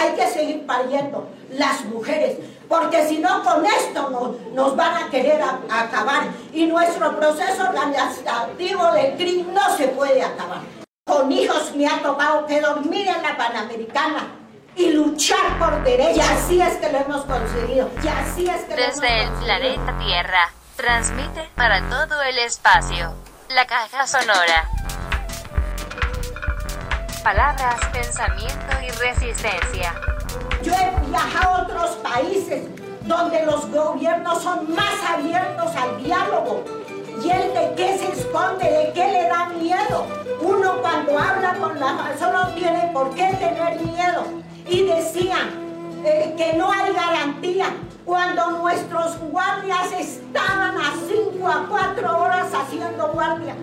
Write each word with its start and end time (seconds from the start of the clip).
hay 0.00 0.14
que 0.14 0.26
seguir 0.28 0.66
pariendo 0.66 1.28
las 1.50 1.84
mujeres, 1.84 2.38
porque 2.68 3.06
si 3.06 3.18
no 3.18 3.42
con 3.42 3.64
esto 3.66 4.36
nos, 4.52 4.76
van 4.76 5.04
a 5.04 5.10
querer 5.10 5.42
acabar 5.42 6.28
y 6.52 6.66
nuestro 6.66 7.16
proceso 7.16 7.64
organizativo 7.64 8.92
del 8.92 9.16
crimen 9.16 9.52
no 9.52 9.76
se 9.76 9.88
puede 9.88 10.22
acabar. 10.22 10.60
Con 11.06 11.30
hijos 11.30 11.74
me 11.74 11.86
ha 11.86 12.00
tocado 12.02 12.46
que 12.46 12.60
dormir 12.60 13.08
en 13.08 13.22
la 13.22 13.36
Panamericana 13.36 14.28
y 14.76 14.92
luchar 14.92 15.58
por 15.58 15.82
derechos. 15.82 16.16
Y 16.16 16.20
así 16.20 16.62
es 16.62 16.76
que 16.76 16.92
lo 16.92 16.98
hemos 16.98 17.24
conseguido. 17.24 17.90
Y 18.02 18.08
así 18.08 18.48
es 18.48 18.62
que 18.62 18.76
Desde 18.76 19.24
el 19.24 19.30
planeta 19.32 19.98
Tierra, 19.98 20.52
transmite 20.76 21.48
para 21.56 21.88
todo 21.90 22.22
el 22.22 22.38
espacio. 22.38 23.12
La 23.48 23.66
caja 23.66 24.06
sonora. 24.06 24.68
Palabras, 27.22 27.78
pensamiento 27.92 28.72
y 28.82 28.90
resistencia. 28.92 29.94
Yo 30.62 30.72
he 30.72 31.10
viajado 31.10 31.54
a 31.54 31.62
otros 31.64 31.90
países 31.96 32.66
donde 33.02 33.44
los 33.44 33.70
gobiernos 33.70 34.42
son 34.42 34.74
más 34.74 34.94
abiertos 35.06 35.70
al 35.76 36.02
diálogo. 36.02 36.64
¿Y 37.22 37.30
él 37.30 37.52
de 37.52 37.74
qué 37.76 37.98
se 37.98 38.12
esconde? 38.18 38.64
¿De 38.64 38.92
qué 38.94 39.12
le 39.12 39.28
da 39.28 39.50
miedo? 39.50 40.06
Uno 40.40 40.80
cuando 40.80 41.18
habla 41.18 41.56
con 41.60 41.78
la 41.78 41.98
persona 42.04 42.44
no 42.44 42.54
tiene 42.54 42.90
por 42.94 43.14
qué 43.14 43.26
tener 43.34 43.78
miedo. 43.82 44.24
Y 44.66 44.84
decían 44.84 45.50
eh, 46.04 46.34
que 46.38 46.54
no 46.54 46.72
hay 46.72 46.90
garantía 46.94 47.66
cuando 48.06 48.50
nuestros 48.52 49.18
guardias 49.18 49.92
estaban 49.92 50.78
a 50.78 50.94
5 51.06 51.46
a 51.46 51.66
4 51.68 52.18
horas 52.18 52.48
haciendo 52.54 53.08
guardia 53.08 53.54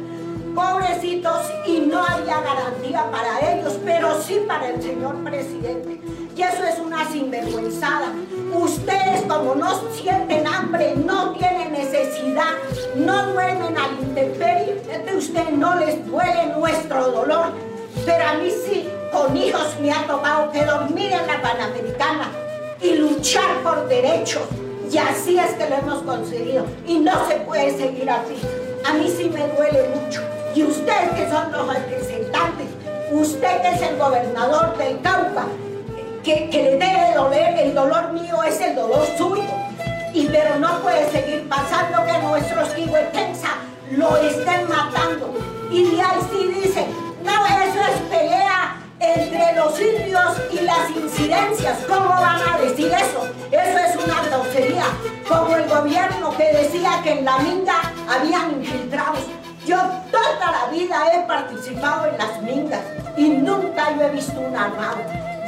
pobrecitos, 0.57 1.51
y 1.67 1.81
no 1.81 2.03
garantía 2.41 3.09
para 3.11 3.53
ellos, 3.53 3.77
pero 3.83 4.21
sí 4.21 4.41
para 4.47 4.69
el 4.69 4.81
señor 4.81 5.15
presidente. 5.23 5.99
Y 6.35 6.41
eso 6.41 6.63
es 6.63 6.79
una 6.79 7.09
sinvergüenzada. 7.11 8.13
Ustedes 8.53 9.23
como 9.27 9.55
no 9.55 9.79
sienten 9.91 10.45
hambre, 10.45 10.95
no 10.95 11.31
tienen 11.33 11.71
necesidad, 11.71 12.53
no 12.95 13.31
duermen 13.33 13.75
al 13.77 13.99
intemperie, 13.99 14.81
a 15.11 15.17
ustedes 15.17 15.51
no 15.51 15.75
les 15.75 16.05
duele 16.05 16.53
nuestro 16.57 17.11
dolor. 17.11 17.47
Pero 18.05 18.23
a 18.23 18.33
mí 18.35 18.51
sí, 18.51 18.87
con 19.11 19.35
hijos 19.35 19.75
me 19.81 19.91
ha 19.91 20.05
tocado 20.05 20.51
que 20.51 20.63
dormir 20.63 21.11
en 21.11 21.27
la 21.27 21.41
Panamericana 21.41 22.31
y 22.81 22.95
luchar 22.95 23.63
por 23.63 23.87
derechos. 23.87 24.43
Y 24.91 24.97
así 24.97 25.37
es 25.37 25.51
que 25.53 25.69
lo 25.69 25.75
hemos 25.75 26.03
conseguido. 26.03 26.65
Y 26.85 26.99
no 26.99 27.27
se 27.27 27.35
puede 27.37 27.75
seguir 27.77 28.09
así. 28.09 28.35
A 28.85 28.93
mí 28.93 29.11
sí 29.15 29.29
me 29.29 29.47
duele 29.47 29.89
mucho. 29.95 30.21
Y 30.55 30.63
ustedes 30.63 31.11
que 31.11 31.29
son 31.29 31.51
los 31.51 31.67
representantes, 32.27 32.67
usted 33.11 33.61
que 33.61 33.69
es 33.69 33.81
el 33.81 33.97
gobernador 33.97 34.77
del 34.77 35.01
Cauca, 35.01 35.45
que, 36.23 36.49
le 36.51 36.71
debe 36.71 37.13
doler, 37.15 37.59
el 37.59 37.73
dolor 37.73 38.11
mío 38.11 38.43
es 38.43 38.59
el 38.61 38.75
dolor 38.75 39.05
suyo. 39.17 39.43
Y 40.13 40.25
pero 40.27 40.57
no 40.57 40.79
puede 40.81 41.09
seguir 41.11 41.47
pasando 41.47 42.03
que 42.05 42.17
nuestros 42.19 42.73
tensa 43.13 43.49
lo 43.91 44.17
estén 44.17 44.67
matando. 44.67 45.33
Y 45.71 45.95
de 45.95 46.01
ahí 46.01 46.19
sí 46.31 46.61
dicen, 46.61 46.87
no, 47.23 47.45
eso 47.45 47.79
es 47.93 48.01
pelea 48.09 48.77
entre 48.99 49.53
los 49.55 49.79
indios 49.79 50.37
y 50.51 50.59
las 50.61 50.89
incidencias. 50.89 51.77
¿Cómo 51.87 52.09
van 52.09 52.41
a 52.41 52.57
decir 52.57 52.87
eso? 52.87 53.29
Eso 53.51 53.77
es 53.77 54.05
una 54.05 54.23
grosería. 54.23 54.85
Como 55.27 55.55
el 55.55 55.69
gobierno 55.69 56.35
que 56.35 56.51
decía 56.51 56.99
que 57.03 57.11
en 57.19 57.25
la 57.25 57.37
minga 57.39 57.93
habían 58.09 58.53
infiltrados. 58.53 59.19
Yo 59.67 59.75
toda 60.09 60.49
la 60.49 60.71
vida 60.71 61.11
he 61.13 61.27
participado 61.27 62.07
en 62.07 62.17
las 62.17 62.41
mingas 62.41 62.79
y 63.17 63.27
nunca 63.27 63.93
yo 63.97 64.03
he 64.03 64.09
visto 64.11 64.39
un 64.39 64.55
armado. 64.55 64.99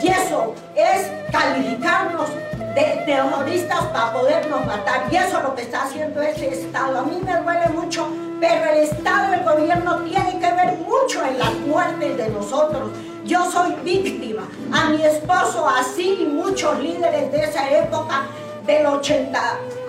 Y 0.03 0.09
eso 0.09 0.53
es 0.75 1.09
calificarnos 1.31 2.27
de 2.75 3.01
terroristas 3.05 3.81
para 3.93 4.11
podernos 4.11 4.65
matar. 4.65 5.05
Y 5.09 5.15
eso 5.15 5.37
es 5.37 5.43
lo 5.43 5.55
que 5.55 5.61
está 5.61 5.83
haciendo 5.83 6.21
este 6.21 6.49
Estado. 6.49 6.99
A 6.99 7.03
mí 7.03 7.17
me 7.23 7.37
duele 7.37 7.69
mucho, 7.69 8.09
pero 8.41 8.65
el 8.69 8.79
Estado, 8.79 9.35
el 9.35 9.43
gobierno 9.45 10.01
tiene 10.01 10.37
que 10.37 10.51
ver 10.51 10.77
mucho 10.79 11.25
en 11.25 11.39
las 11.39 11.53
muertes 11.53 12.17
de 12.17 12.27
nosotros. 12.27 12.89
Yo 13.23 13.49
soy 13.49 13.73
víctima. 13.85 14.49
A 14.73 14.89
mi 14.89 15.01
esposo, 15.01 15.65
así 15.65 16.23
y 16.23 16.25
muchos 16.25 16.77
líderes 16.79 17.31
de 17.31 17.45
esa 17.45 17.71
época, 17.71 18.25
del 18.65 18.85
80 18.85 19.39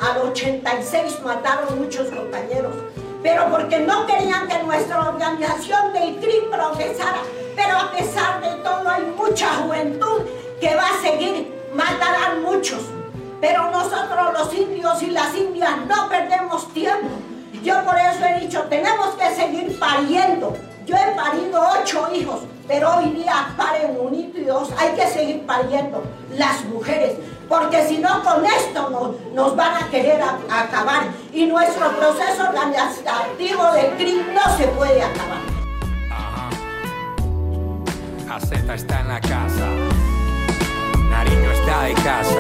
al 0.01 0.19
86, 0.29 1.19
mataron 1.25 1.81
muchos 1.81 2.07
compañeros 2.11 2.77
pero 3.23 3.51
porque 3.51 3.81
no 3.81 4.07
querían 4.07 4.49
que 4.49 4.63
nuestra 4.63 5.09
organización 5.09 5.93
del 5.93 6.17
CRI 6.17 6.49
progresara. 6.51 7.23
Pero 7.55 7.77
a 7.79 7.91
pesar 7.91 8.41
de 8.41 8.63
todo 8.63 8.89
hay 8.89 9.03
mucha 9.17 9.55
juventud 9.57 10.23
que 10.61 10.75
va 10.75 10.89
a 10.89 11.03
seguir, 11.03 11.53
matarán 11.75 12.43
muchos. 12.43 12.81
Pero 13.41 13.71
nosotros 13.71 14.33
los 14.33 14.55
indios 14.55 15.03
y 15.03 15.11
las 15.11 15.35
indias 15.35 15.73
no 15.87 16.09
perdemos 16.09 16.73
tiempo. 16.73 17.09
Yo 17.63 17.83
por 17.85 17.97
eso 17.97 18.25
he 18.25 18.41
dicho, 18.41 18.63
tenemos 18.71 19.15
que 19.17 19.35
seguir 19.35 19.79
pariendo. 19.79 20.57
Yo 20.87 20.97
he 20.97 21.15
parido 21.15 21.63
ocho 21.81 22.09
hijos, 22.15 22.41
pero 22.67 22.97
hoy 22.97 23.11
día 23.11 23.55
paren 23.57 23.99
un 24.01 24.15
y 24.15 24.45
dos. 24.45 24.71
Hay 24.79 24.91
que 24.97 25.07
seguir 25.07 25.45
pariendo 25.47 26.03
las 26.37 26.65
mujeres 26.65 27.17
porque 27.51 27.85
si 27.89 27.99
no 27.99 28.23
con 28.23 28.47
esto 28.47 29.13
nos, 29.35 29.57
van 29.57 29.83
a 29.83 29.91
querer 29.91 30.23
acabar 30.23 31.09
y 31.33 31.47
nuestro 31.47 31.91
proceso 31.97 32.45
organizativo 32.49 33.73
del 33.73 33.91
crimen 33.97 34.33
no 34.33 34.57
se 34.57 34.69
puede 34.69 35.03
acabar. 35.03 35.41
Ajá. 36.13 36.49
está 38.75 39.01
en 39.01 39.09
la 39.09 39.21
casa, 39.21 39.67
Nariño 41.11 41.51
está 41.51 41.83
de 41.83 41.95
casa. 41.95 42.39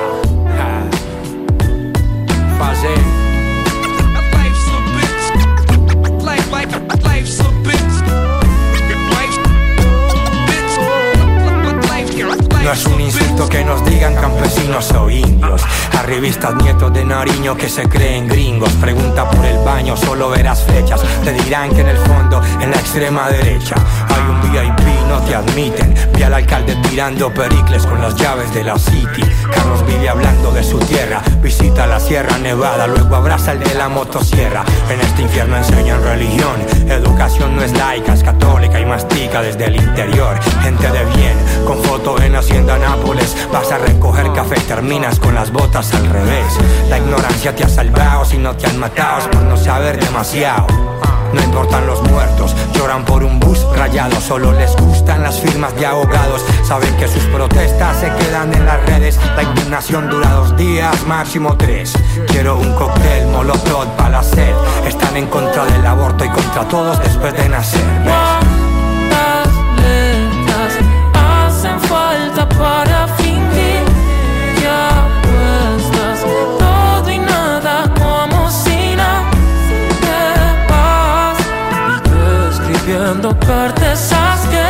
Fase. 2.57 2.95
No 12.63 12.73
es 12.73 12.87
un 12.87 13.01
que 13.49 13.65
nos 13.65 13.85
digan 13.85 14.15
campesinos 14.15 14.91
o 14.93 15.09
indios. 15.09 15.63
A 15.99 16.03
revistas 16.03 16.55
nietos 16.57 16.93
de 16.93 17.05
Nariño 17.05 17.57
que 17.57 17.69
se 17.69 17.89
creen 17.89 18.29
gringos. 18.29 18.73
Pregunta 18.75 19.29
por 19.31 19.45
el 19.45 19.59
baño, 19.65 19.97
solo 19.97 20.31
verás 20.31 20.65
flechas. 20.65 21.03
Te 21.25 21.33
dirán 21.33 21.71
que 21.71 21.81
en 21.81 21.89
el 21.89 21.99
fondo, 21.99 22.43
en 22.61 22.71
la 22.71 22.77
extrema 22.77 23.29
derecha, 23.31 23.77
hay 24.21 24.29
un 24.29 24.41
VIP, 24.43 25.09
no 25.09 25.21
te 25.23 25.35
admiten. 25.35 25.95
Vi 26.15 26.23
al 26.23 26.35
alcalde 26.35 26.77
tirando 26.89 27.33
pericles 27.33 27.87
con 27.87 28.01
las 28.01 28.15
llaves 28.17 28.53
de 28.55 28.65
la 28.65 28.79
City. 28.79 29.23
Carlos 29.55 29.85
vive 29.87 30.09
hablando 30.09 30.53
de 30.53 30.63
su 30.63 30.79
tierra. 30.79 31.23
Visita 31.43 31.87
la 31.87 32.01
Sierra 32.01 32.39
Nevada, 32.39 32.87
luego 32.87 33.17
abraza 33.17 33.53
el 33.53 33.61
de 33.61 33.75
la 33.75 33.89
motosierra. 33.89 34.65
En 34.91 35.01
este 35.01 35.23
infierno 35.23 35.57
enseñan 35.57 36.03
religión. 36.03 36.61
Educación 36.89 37.57
no 37.57 37.63
es 37.63 37.73
laica, 37.73 38.15
es 38.15 38.23
católica 38.23 38.81
y 38.81 38.85
mastica 38.85 39.43
desde 39.43 39.67
el 39.67 39.77
interior. 39.77 40.39
Gente 40.63 40.91
de 40.91 41.05
bien, 41.17 41.37
con 41.67 41.83
foto 41.83 42.21
en 42.21 42.37
Hacienda 42.37 42.79
Nápoles. 42.79 43.37
Vas 43.53 43.71
a 43.73 43.79
recoger 43.79 44.33
café, 44.33 44.57
terminas 44.61 45.19
con 45.19 45.35
las 45.35 45.51
botas 45.51 45.95
al 45.95 46.07
revés. 46.07 46.59
La 46.89 46.99
ignorancia 46.99 47.55
te 47.55 47.65
ha 47.65 47.69
salvado 47.69 48.25
si 48.25 48.39
no 48.39 48.55
te 48.57 48.67
han 48.67 48.79
matado 48.79 49.31
por 49.31 49.43
no 49.43 49.57
saber 49.57 49.99
demasiado. 50.03 50.67
No 51.33 51.43
importan 51.43 51.87
los 51.87 52.03
muertos, 52.11 52.55
lloran 52.75 53.05
por 53.05 53.23
un 53.23 53.39
bus 53.39 53.65
rayado, 53.77 54.21
solo 54.21 54.53
les 54.53 54.75
gustan 54.77 55.23
las 55.23 55.41
firmas 55.41 55.75
de 55.77 55.87
abogados. 55.87 56.45
Saben 56.65 56.95
que 56.97 57.09
sus 57.09 57.23
protestas 57.25 57.99
se 57.99 58.13
quedan 58.15 58.53
en 58.55 58.67
las 58.67 58.85
redes. 58.87 59.19
La 59.37 59.43
indignación 59.43 60.09
dura 60.11 60.31
dos 60.33 60.57
días, 60.57 61.07
máximo 61.07 61.57
tres. 61.57 61.93
Quiero 62.29 62.59
un 62.59 62.75
cóctel, 62.75 63.29
molotov 63.29 63.87
para 63.97 64.11
la 64.11 64.23
sed. 64.23 64.55
Están 64.87 65.17
en 65.17 65.27
contra 65.27 65.65
del 65.67 65.87
aborto 65.87 66.25
y 66.25 66.29
contra 66.31 66.67
todos 66.69 66.99
después 67.01 67.33
de 67.35 67.49
nacer. 67.49 68.50
Escribiendo 83.41 83.47
cartas 83.47 84.47
que 84.51 84.67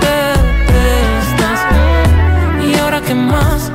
te 0.00 0.66
prestas. 0.66 1.60
Y 2.64 2.78
ahora 2.78 3.00
que 3.00 3.14
más 3.14 3.70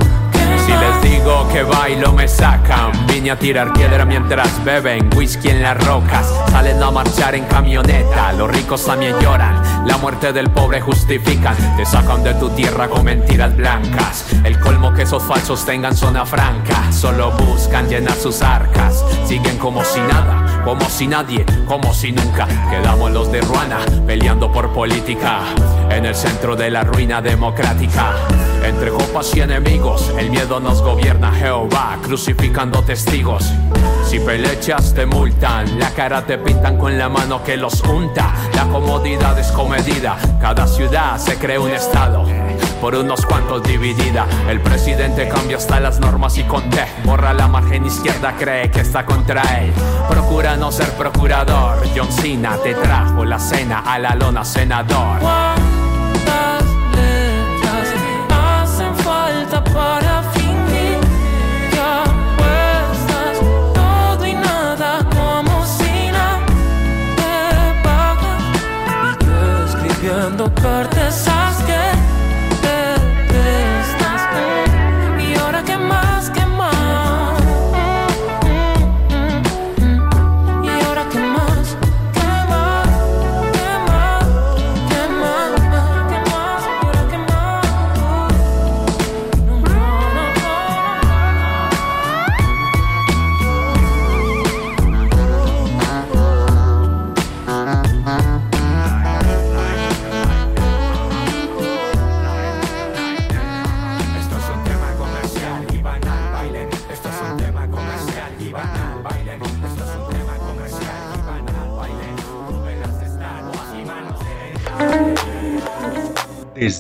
si 0.66 0.72
les 0.72 1.02
digo 1.02 1.48
que 1.52 1.64
bailo 1.64 2.14
me 2.14 2.28
sacan. 2.28 2.92
Vine 3.08 3.32
a 3.32 3.40
tirar 3.40 3.74
piedra 3.74 4.06
mientras 4.06 4.64
beben 4.64 5.10
whisky 5.16 5.50
en 5.50 5.64
las 5.64 5.84
rocas. 5.86 6.32
Salen 6.52 6.82
a 6.82 6.92
marchar 6.92 7.36
en 7.36 7.46
camioneta 7.46 8.34
Los 8.34 8.50
ricos 8.52 8.86
también 8.86 9.16
lloran. 9.20 9.88
La 9.88 9.98
muerte 9.98 10.32
del 10.34 10.50
pobre 10.50 10.82
justifican. 10.82 11.56
Te 11.76 11.86
sacan 11.86 12.24
de 12.24 12.34
tu 12.36 12.50
tierra 12.50 12.88
con 12.88 13.04
mentiras 13.04 13.56
blancas. 13.56 14.26
El 14.44 14.60
colmo 14.60 14.94
que 14.94 15.04
esos 15.04 15.24
falsos 15.24 15.66
tengan 15.66 15.96
zona 15.96 16.26
franca. 16.26 16.92
Solo 16.92 17.32
buscan 17.32 17.88
llenar 17.88 18.16
sus 18.16 18.42
arcas. 18.42 19.04
Siguen 19.26 19.58
como 19.58 19.84
si 19.84 20.00
nada 20.02 20.49
Como 20.64 20.90
si 20.90 21.08
nadie, 21.08 21.46
como 21.68 21.94
si 21.94 22.12
nunca 22.12 22.48
Quedamos 22.70 23.12
los 23.12 23.32
de 23.32 23.42
Ruana 23.42 23.80
Peleando 24.06 24.52
por 24.52 24.72
política 24.74 25.42
En 25.90 26.06
el 26.06 26.16
centro 26.16 26.56
de 26.56 26.70
la 26.70 26.84
ruina 26.84 27.22
democrática 27.22 28.14
Entre 28.64 28.92
copas 28.92 29.36
y 29.36 29.42
enemigos, 29.42 30.14
el 30.18 30.30
miedo 30.30 30.60
nos 30.60 30.82
gobierna 30.82 31.32
Jehová, 31.32 31.98
crucificando 32.04 32.82
testigos. 32.84 33.52
Si 34.06 34.20
pelechas 34.20 34.94
te 34.94 35.06
multan, 35.06 35.80
la 35.80 35.92
cara 35.92 36.26
te 36.26 36.38
pintan 36.38 36.78
con 36.78 36.98
la 36.98 37.10
mano 37.10 37.44
que 37.44 37.58
los 37.58 37.82
unta. 37.82 38.34
La 38.54 38.66
comodidad 38.66 39.38
es 39.40 39.52
comedida, 39.52 40.18
cada 40.42 40.68
ciudad 40.68 41.18
se 41.18 41.38
cree 41.38 41.58
un 41.58 41.72
estado. 41.72 42.26
Por 42.82 42.96
unos 42.96 43.26
cuantos 43.26 43.62
dividida, 43.64 44.26
el 44.50 44.62
presidente 44.62 45.28
cambia 45.28 45.58
hasta 45.58 45.80
las 45.80 46.00
normas 46.00 46.38
y 46.38 46.44
con 46.44 46.70
T 46.70 46.78
borra 47.04 47.34
la 47.34 47.48
margen 47.48 47.86
izquierda, 47.86 48.36
cree 48.38 48.72
que 48.72 48.80
está 48.82 49.06
contra 49.06 49.42
él. 49.60 49.74
Procura 50.10 50.56
no 50.56 50.72
ser 50.72 50.90
procurador. 50.94 51.84
John 51.96 52.12
Cena 52.12 52.58
te 52.64 52.74
trajo 52.76 53.26
la 53.26 53.38
cena 53.38 53.80
a 53.80 54.00
la 54.00 54.16
lona 54.16 54.46
senador. 54.46 55.20
para 59.74 60.24
fingir 60.34 61.00
apuestas 61.98 63.40
todo 63.74 64.26
y 64.26 64.34
nada 64.34 65.00
como. 65.10 65.66
Escribiendo 69.66 70.54
cartas 70.56 70.99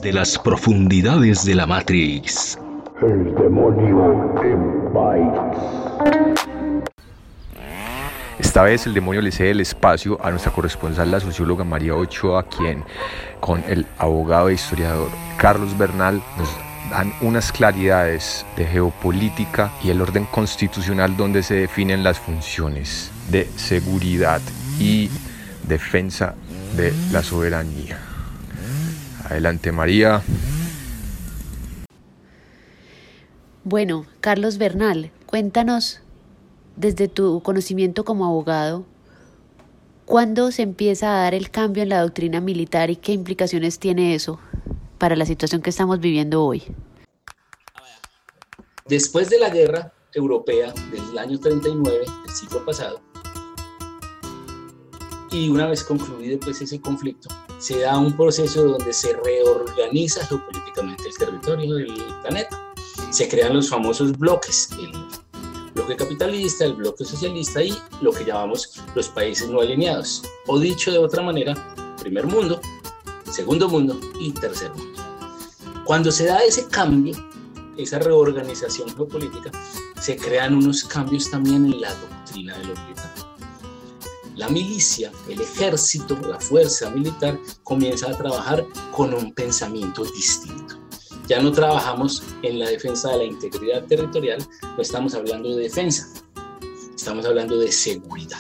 Desde 0.10 0.22
las 0.22 0.40
profundidades 0.40 1.46
de 1.46 1.54
la 1.54 1.68
Matrix. 1.68 2.58
El 3.00 3.36
demonio 3.36 4.34
Esta 8.40 8.64
vez 8.64 8.88
el 8.88 8.96
demonio 8.96 9.22
le 9.22 9.32
cede 9.32 9.52
el 9.52 9.62
espacio 9.62 10.18
a 10.26 10.32
nuestra 10.32 10.52
corresponsal, 10.52 11.12
la 11.12 11.20
socióloga 11.20 11.64
María 11.64 11.94
Ochoa, 11.94 12.42
quien 12.42 12.84
con 13.40 13.64
el 13.68 13.86
abogado 14.00 14.50
e 14.50 14.56
historiador 14.56 15.12
Carlos 15.38 15.78
Bernal 15.78 16.24
nos 16.40 16.50
dan 16.90 17.14
unas 17.22 17.52
claridades 17.52 18.48
de 18.58 18.66
geopolítica 18.66 19.72
y 19.84 19.92
el 19.92 20.02
orden 20.02 20.26
constitucional 20.26 21.18
donde 21.18 21.44
se 21.44 21.54
definen 21.54 22.04
las 22.04 22.18
funciones 22.18 23.12
de 23.30 23.46
seguridad 23.58 24.42
y 24.80 25.12
defensa 25.68 26.34
de 26.76 26.96
la 27.12 27.22
soberanía. 27.22 28.09
Adelante 29.30 29.72
María. 29.72 30.24
Bueno, 33.64 34.06
Carlos 34.22 34.58
Bernal, 34.58 35.12
cuéntanos 35.28 36.02
desde 36.76 37.08
tu 37.08 37.42
conocimiento 37.44 38.06
como 38.06 38.26
abogado, 38.26 38.86
¿cuándo 40.06 40.52
se 40.52 40.64
empieza 40.64 41.12
a 41.12 41.24
dar 41.24 41.34
el 41.36 41.52
cambio 41.52 41.84
en 41.84 41.90
la 41.90 42.02
doctrina 42.02 42.42
militar 42.42 42.90
y 42.90 42.96
qué 42.96 43.12
implicaciones 43.12 43.78
tiene 43.78 44.16
eso 44.16 44.40
para 44.98 45.16
la 45.16 45.26
situación 45.26 45.62
que 45.62 45.70
estamos 45.70 46.00
viviendo 46.00 46.44
hoy? 46.44 46.64
Después 48.88 49.30
de 49.30 49.40
la 49.40 49.50
guerra 49.50 49.94
europea 50.14 50.74
del 50.92 51.18
año 51.20 51.40
39, 51.40 52.00
del 52.00 52.36
siglo 52.36 52.66
pasado, 52.66 53.02
y 55.32 55.50
una 55.50 55.68
vez 55.68 55.84
concluido 55.84 56.40
pues 56.40 56.62
ese 56.62 56.80
conflicto, 56.82 57.30
se 57.60 57.80
da 57.80 57.98
un 57.98 58.16
proceso 58.16 58.64
donde 58.64 58.94
se 58.94 59.16
reorganiza 59.24 60.26
geopolíticamente 60.26 61.04
el 61.08 61.18
territorio 61.18 61.76
del 61.76 61.94
planeta. 62.22 62.74
Se 63.12 63.28
crean 63.28 63.54
los 63.54 63.70
famosos 63.70 64.18
bloques, 64.18 64.70
el 64.80 64.92
bloque 65.74 65.96
capitalista, 65.96 66.66
el 66.66 66.74
bloque 66.74 67.06
socialista 67.06 67.64
y 67.64 67.76
lo 68.02 68.12
que 68.12 68.26
llamamos 68.26 68.82
los 68.96 69.10
países 69.10 69.50
no 69.50 69.62
alineados. 69.62 70.24
O 70.48 70.60
dicho 70.60 70.92
de 70.92 70.98
otra 70.98 71.22
manera, 71.22 71.56
primer 72.00 72.26
mundo, 72.26 72.60
segundo 73.32 73.70
mundo 73.70 74.00
y 74.20 74.32
tercer 74.32 74.72
mundo. 74.74 75.02
Cuando 75.86 76.12
se 76.12 76.26
da 76.26 76.40
ese 76.40 76.68
cambio, 76.68 77.16
esa 77.78 78.00
reorganización 78.00 78.94
geopolítica, 78.96 79.52
se 80.00 80.18
crean 80.18 80.56
unos 80.56 80.84
cambios 80.84 81.30
también 81.30 81.66
en 81.66 81.82
la 81.82 81.94
doctrina 81.94 82.58
de 82.58 82.66
los 82.66 82.80
militares 82.80 83.29
la 84.40 84.48
milicia, 84.48 85.12
el 85.28 85.42
ejército, 85.42 86.18
la 86.26 86.40
fuerza 86.40 86.90
militar 86.90 87.38
comienza 87.64 88.10
a 88.10 88.18
trabajar 88.18 88.66
con 88.94 89.14
un 89.14 89.34
pensamiento 89.34 90.06
distinto. 90.06 90.76
Ya 91.28 91.42
no 91.42 91.52
trabajamos 91.52 92.24
en 92.42 92.58
la 92.58 92.70
defensa 92.70 93.12
de 93.12 93.18
la 93.18 93.24
integridad 93.26 93.84
territorial, 93.86 94.40
no 94.78 94.82
estamos 94.82 95.14
hablando 95.14 95.50
de 95.50 95.64
defensa, 95.64 96.08
estamos 96.96 97.26
hablando 97.26 97.60
de 97.60 97.70
seguridad. 97.70 98.40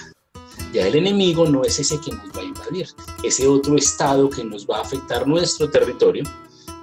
Ya 0.74 0.88
el 0.88 0.96
enemigo 0.96 1.46
no 1.46 1.66
es 1.66 1.78
ese 1.80 2.00
que 2.00 2.12
nos 2.12 2.30
va 2.30 2.42
a 2.42 2.46
invadir, 2.46 2.88
ese 3.24 3.46
otro 3.50 3.76
estado 3.76 4.30
que 4.30 4.46
nos 4.46 4.66
va 4.66 4.78
a 4.78 4.82
afectar 4.82 5.28
nuestro 5.28 5.70
territorio 5.70 6.24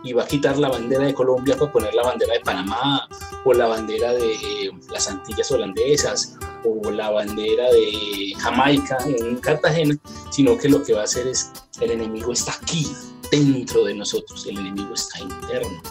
y 0.04 0.12
va 0.12 0.24
a 0.24 0.28
quitar 0.28 0.58
la 0.58 0.69
bandera 0.69 1.06
de 1.06 1.14
Colombia 1.14 1.56
para 1.56 1.72
poner 1.72 1.94
la 1.94 2.02
bandera 2.02 2.34
de 2.34 2.40
Panamá 2.40 3.08
o 3.44 3.54
la 3.54 3.66
bandera 3.66 4.12
de 4.12 4.70
las 4.90 5.08
Antillas 5.08 5.50
holandesas 5.50 6.36
o 6.64 6.91
la 6.91 7.11
bandera 7.11 7.70
de 7.70 8.32
Jamaica 8.38 8.99
en 9.06 9.37
Cartagena, 9.37 9.97
sino 10.31 10.56
que 10.56 10.69
lo 10.69 10.82
que 10.82 10.94
va 10.94 11.03
a 11.03 11.05
hacer 11.05 11.26
es 11.26 11.53
el 11.81 11.91
enemigo 11.91 12.32
está 12.32 12.53
aquí, 12.53 12.87
dentro 13.31 13.85
de 13.85 13.94
nosotros, 13.94 14.47
el 14.47 14.58
enemigo 14.58 14.94
está 14.94 15.20
interno. 15.20 15.82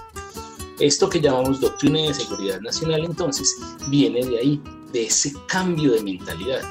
Esto 0.80 1.10
que 1.10 1.22
llamamos 1.22 1.62
doctrina 1.62 2.02
de 2.02 2.14
seguridad 2.14 2.60
nacional 2.60 3.06
entonces 3.06 3.56
viene 3.88 4.26
de 4.26 4.40
ahí, 4.40 4.62
de 4.92 5.06
ese 5.06 5.34
cambio 5.48 5.94
de 5.94 6.04
mentalidad 6.04 6.62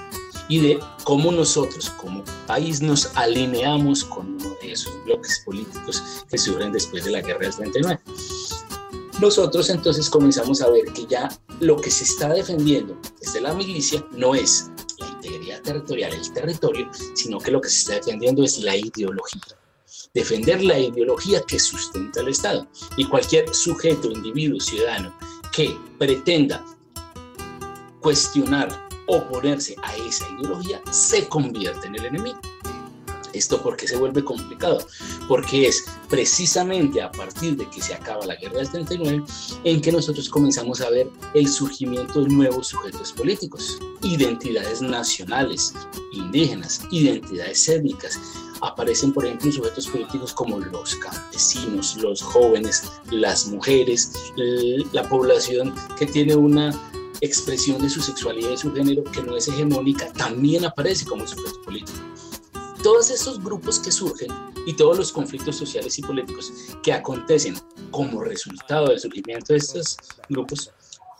y 0.48 0.58
de 0.60 0.78
cómo 1.04 1.32
nosotros 1.32 1.90
como 1.90 2.22
país 2.46 2.82
nos 2.82 3.16
alineamos 3.16 4.04
con 4.04 4.34
uno 4.34 4.56
de 4.60 4.72
esos 4.72 4.92
bloques 5.04 5.42
políticos 5.44 6.02
que 6.30 6.36
surgen 6.36 6.72
después 6.72 7.04
de 7.04 7.12
la 7.12 7.20
guerra 7.22 7.40
del 7.40 7.54
39. 7.54 8.00
Nosotros 9.20 9.70
entonces 9.70 10.10
comenzamos 10.10 10.60
a 10.60 10.70
ver 10.70 10.84
que 10.92 11.06
ya 11.06 11.28
lo 11.60 11.76
que 11.76 11.90
se 11.90 12.04
está 12.04 12.32
defendiendo 12.32 12.98
desde 13.20 13.40
la 13.40 13.54
milicia 13.54 14.04
no 14.12 14.34
es 14.34 14.70
la 14.98 15.06
integridad 15.06 15.62
territorial, 15.62 16.12
el 16.12 16.32
territorio, 16.32 16.90
sino 17.14 17.38
que 17.38 17.52
lo 17.52 17.60
que 17.60 17.68
se 17.68 17.78
está 17.78 17.94
defendiendo 17.94 18.42
es 18.42 18.58
la 18.58 18.76
ideología. 18.76 19.40
Defender 20.12 20.62
la 20.62 20.78
ideología 20.78 21.40
que 21.42 21.58
sustenta 21.58 22.20
el 22.20 22.28
Estado. 22.28 22.66
Y 22.96 23.04
cualquier 23.06 23.52
sujeto, 23.54 24.10
individuo, 24.10 24.60
ciudadano 24.60 25.16
que 25.52 25.76
pretenda 25.98 26.64
cuestionar, 28.00 28.68
oponerse 29.06 29.76
a 29.82 29.96
esa 29.96 30.28
ideología, 30.38 30.82
se 30.90 31.28
convierte 31.28 31.86
en 31.86 31.94
el 31.96 32.06
enemigo. 32.06 32.40
¿Esto 33.34 33.60
por 33.60 33.76
qué 33.76 33.88
se 33.88 33.96
vuelve 33.96 34.24
complicado? 34.24 34.86
Porque 35.28 35.66
es 35.66 35.84
precisamente 36.08 37.02
a 37.02 37.10
partir 37.10 37.56
de 37.56 37.68
que 37.68 37.82
se 37.82 37.94
acaba 37.94 38.24
la 38.26 38.36
guerra 38.36 38.58
del 38.58 38.70
39 38.70 39.24
en 39.64 39.80
que 39.80 39.92
nosotros 39.92 40.28
comenzamos 40.28 40.80
a 40.80 40.90
ver 40.90 41.10
el 41.34 41.48
surgimiento 41.48 42.22
de 42.22 42.28
nuevos 42.28 42.68
sujetos 42.68 43.12
políticos, 43.12 43.78
identidades 44.02 44.80
nacionales, 44.80 45.74
indígenas, 46.12 46.82
identidades 46.90 47.68
étnicas. 47.68 48.18
Aparecen, 48.62 49.12
por 49.12 49.26
ejemplo, 49.26 49.50
sujetos 49.50 49.88
políticos 49.88 50.32
como 50.32 50.60
los 50.60 50.94
campesinos, 50.94 51.96
los 51.96 52.22
jóvenes, 52.22 52.84
las 53.10 53.48
mujeres, 53.48 54.12
la 54.92 55.06
población 55.08 55.74
que 55.98 56.06
tiene 56.06 56.36
una 56.36 56.72
expresión 57.20 57.80
de 57.80 57.88
su 57.88 58.00
sexualidad 58.00 58.50
y 58.50 58.56
su 58.56 58.72
género 58.72 59.02
que 59.04 59.22
no 59.22 59.36
es 59.36 59.48
hegemónica, 59.48 60.12
también 60.12 60.64
aparece 60.64 61.04
como 61.04 61.26
sujeto 61.26 61.60
político 61.62 62.13
todos 62.84 63.10
esos 63.10 63.42
grupos 63.42 63.78
que 63.78 63.90
surgen 63.90 64.30
y 64.66 64.74
todos 64.74 64.98
los 64.98 65.10
conflictos 65.10 65.56
sociales 65.56 65.98
y 65.98 66.02
políticos 66.02 66.52
que 66.82 66.92
acontecen 66.92 67.56
como 67.90 68.22
resultado 68.22 68.88
del 68.88 69.00
surgimiento 69.00 69.54
de 69.54 69.58
estos 69.58 69.96
grupos, 70.28 70.70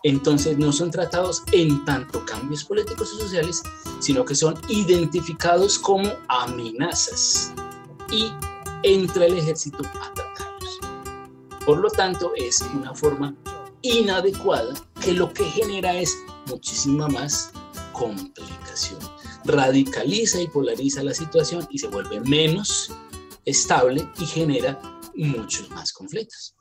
entonces 0.03 0.59
no 0.59 0.71
son 0.73 0.91
tratados 0.91 1.43
en 1.53 1.83
tanto 1.87 2.23
cambios 2.27 2.65
políticos 2.65 3.15
y 3.17 3.23
sociales, 3.23 3.63
sino 3.99 4.27
que 4.27 4.35
son 4.35 4.61
identificados 4.69 5.79
como 5.79 6.13
amenazas 6.29 7.55
y 8.11 8.31
entra 8.83 9.25
el 9.25 9.39
ejército 9.39 9.79
a 10.03 10.13
tratarlos. 10.13 10.81
Por 11.65 11.79
lo 11.79 11.89
tanto, 11.89 12.33
es 12.37 12.63
una 12.75 12.95
forma 12.95 13.35
inadecuada 13.81 14.75
que 15.01 15.13
lo 15.13 15.33
que 15.33 15.45
genera 15.45 15.99
es 15.99 16.15
muchísima 16.47 17.09
más 17.09 17.53
complicación. 17.95 18.99
Radicaliza 19.45 20.41
y 20.41 20.49
polariza 20.49 21.03
la 21.03 21.15
situación 21.15 21.67
y 21.71 21.79
se 21.79 21.89
vuelve 21.89 22.21
menos 22.21 22.93
estable 23.45 24.09
y 24.19 24.27
genera 24.27 24.81
muchos 25.15 25.71
más 25.71 25.93
conflictos. 25.93 26.55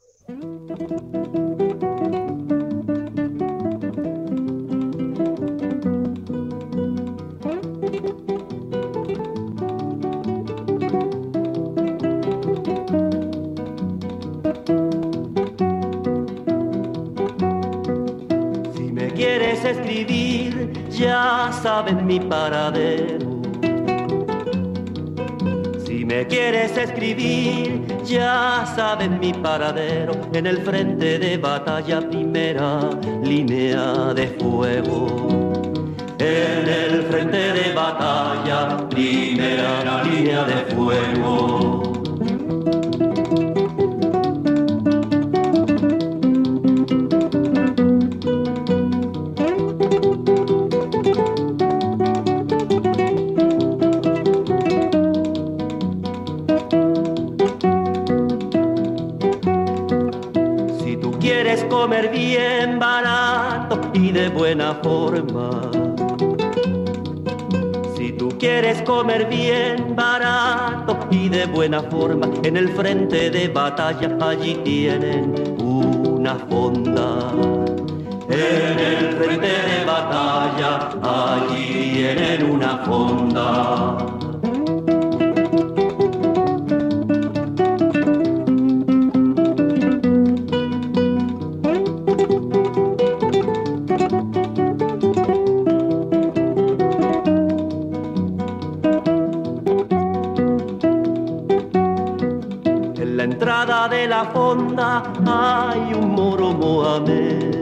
Paradero. 22.29 23.41
Si 25.85 26.05
me 26.05 26.27
quieres 26.27 26.75
escribir, 26.77 27.85
ya 28.03 28.65
sabes 28.75 29.09
mi 29.09 29.33
paradero. 29.33 30.13
En 30.33 30.47
el 30.47 30.57
frente 30.61 31.19
de 31.19 31.37
batalla, 31.37 32.01
primera 32.01 32.89
línea 33.23 34.13
de 34.13 34.27
fuego. 34.27 35.61
En 36.19 36.67
el 36.67 37.03
frente 37.03 37.53
de 37.53 37.73
batalla, 37.73 38.89
primera 38.89 40.03
línea 40.03 40.43
de 40.43 40.75
fuego. 40.75 41.72
Comer 69.13 69.29
bien 69.29 69.95
barato 69.95 70.97
y 71.11 71.29
de 71.29 71.45
buena 71.45 71.81
forma, 71.83 72.27
en 72.43 72.57
el 72.57 72.69
frente 72.69 73.29
de 73.29 73.47
batalla 73.47 74.17
allí 74.21 74.55
tienen 74.63 75.35
una 75.61 76.35
fonda. 76.35 77.31
En 78.29 78.79
el 78.79 79.13
frente 79.13 79.47
de 79.47 79.85
batalla 79.85 80.89
allí 81.03 81.93
tienen 81.93 82.51
una 82.51 82.77
fonda. 82.79 84.12
Entrada 103.63 103.87
de 103.87 104.07
la 104.07 104.25
fonda 104.25 105.03
hay 105.25 105.93
un 105.93 106.09
moro 106.15 106.53
Mohamed. 106.53 107.55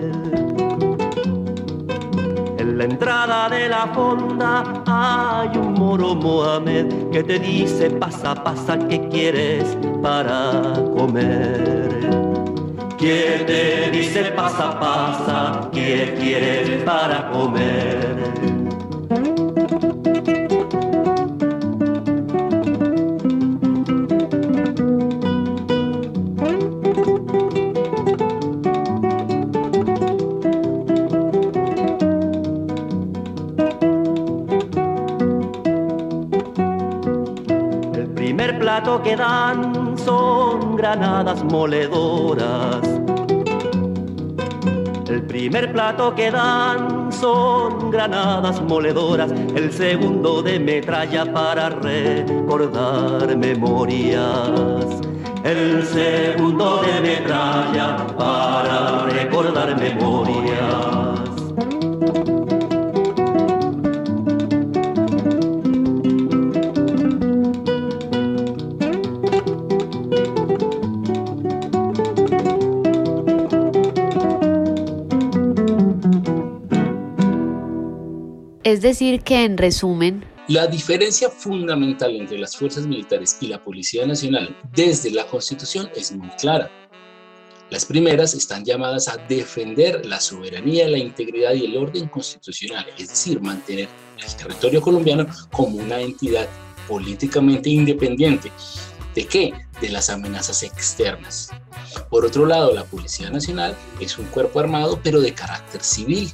En 2.58 2.78
la 2.80 2.86
entrada 2.86 3.48
de 3.50 3.70
la 3.70 3.86
fonda 3.94 4.82
hay 4.88 5.56
un 5.60 5.74
moro 5.74 6.16
Mohamed 6.16 7.12
que 7.12 7.24
te 7.24 7.38
dice 7.38 7.92
pasa, 7.92 8.34
pasa, 8.34 8.80
¿qué 8.88 9.08
quieres 9.10 9.78
para 10.02 10.74
comer? 10.98 12.00
Que 12.98 13.44
te 13.46 13.92
dice 13.92 14.24
pasa, 14.36 14.80
pasa, 14.80 15.70
¿qué 15.72 16.16
quieres 16.20 16.82
para 16.84 17.30
comer? 17.30 18.51
Moledoras. 41.52 42.80
El 45.10 45.24
primer 45.24 45.74
plato 45.74 46.16
que 46.16 46.32
dan 46.32 47.12
son 47.12 47.92
granadas 47.92 48.62
moledoras. 48.62 49.32
El 49.32 49.72
segundo 49.74 50.42
de 50.42 50.60
metralla 50.60 51.32
para 51.32 51.70
recordar 51.70 53.36
memorias. 53.38 54.22
El 55.44 55.84
segundo 55.86 56.82
de 56.84 57.02
metralla 57.02 57.98
para 58.18 59.06
recordar 59.08 59.78
memorias. 59.78 61.01
Decir, 78.82 79.22
que 79.22 79.44
en 79.44 79.60
resumen, 79.60 80.26
La 80.48 80.66
diferencia 80.66 81.30
fundamental 81.30 82.16
entre 82.16 82.40
las 82.40 82.58
fuerzas 82.58 82.88
militares 82.88 83.38
y 83.40 83.46
la 83.46 83.64
Policía 83.64 84.08
Nacional 84.08 84.58
desde 84.74 85.12
la 85.12 85.28
Constitución 85.28 85.88
es 85.96 86.12
muy 86.12 86.30
clara. 86.30 86.68
Las 87.70 87.86
primeras 87.86 88.34
están 88.34 88.66
llamadas 88.66 89.08
a 89.08 89.18
defender 89.18 90.04
la 90.08 90.20
soberanía, 90.20 90.88
la 90.88 90.98
integridad 90.98 91.54
y 91.54 91.66
el 91.66 91.78
orden 91.78 92.08
constitucional, 92.08 92.88
es 92.98 93.10
decir, 93.10 93.40
mantener 93.40 93.88
el 94.18 94.36
territorio 94.36 94.82
colombiano 94.82 95.28
como 95.52 95.78
una 95.78 96.02
entidad 96.02 96.48
políticamente 96.88 97.70
independiente. 97.70 98.52
¿De 99.14 99.26
qué? 99.28 99.54
De 99.80 99.90
las 99.90 100.10
amenazas 100.10 100.64
externas. 100.64 101.52
Por 102.10 102.26
otro 102.26 102.48
lado, 102.48 102.74
la 102.74 102.86
Policía 102.86 103.30
Nacional 103.30 103.76
es 104.00 104.18
un 104.18 104.26
cuerpo 104.26 104.60
armado, 104.60 105.00
pero 105.04 105.22
de 105.22 105.36
carácter 105.36 105.84
civil. 105.84 106.34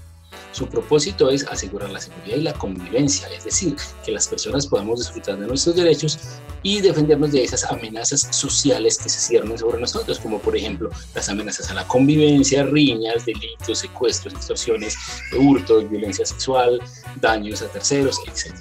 Su 0.58 0.66
propósito 0.68 1.30
es 1.30 1.46
asegurar 1.46 1.92
la 1.92 2.02
seguridad 2.02 2.36
y 2.36 2.42
la 2.42 2.54
convivencia, 2.54 3.28
es 3.28 3.44
decir, 3.44 3.76
que 4.04 4.12
las 4.12 4.28
personas 4.28 4.66
podamos 4.66 4.98
disfrutar 4.98 5.38
de 5.38 5.46
nuestros 5.46 5.76
derechos 5.76 6.18
y 6.64 6.82
defendernos 6.82 7.32
de 7.32 7.44
esas 7.44 7.64
amenazas 7.66 8.22
sociales 8.32 8.98
que 8.98 9.08
se 9.08 9.20
ciernen 9.20 9.56
sobre 9.56 9.80
nosotros, 9.80 10.18
como 10.18 10.40
por 10.40 10.58
ejemplo 10.58 10.90
las 11.14 11.30
amenazas 11.30 11.70
a 11.70 11.76
la 11.76 11.88
convivencia, 11.88 12.64
riñas, 12.64 13.24
delitos, 13.28 13.78
secuestros, 13.78 14.34
extorsiones, 14.34 14.98
hurtos, 15.38 15.88
violencia 15.92 16.26
sexual, 16.26 16.82
daños 17.22 17.62
a 17.62 17.68
terceros, 17.68 18.18
etc. 18.26 18.56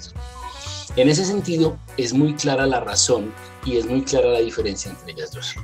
En 0.97 1.09
ese 1.09 1.25
sentido, 1.25 1.79
es 1.97 2.13
muy 2.13 2.35
clara 2.35 2.67
la 2.67 2.79
razón 2.79 3.33
y 3.65 3.77
es 3.77 3.87
muy 3.87 4.03
clara 4.03 4.27
la 4.29 4.39
diferencia 4.41 4.91
entre 4.91 5.13
ellas 5.13 5.31
dos. 5.31 5.55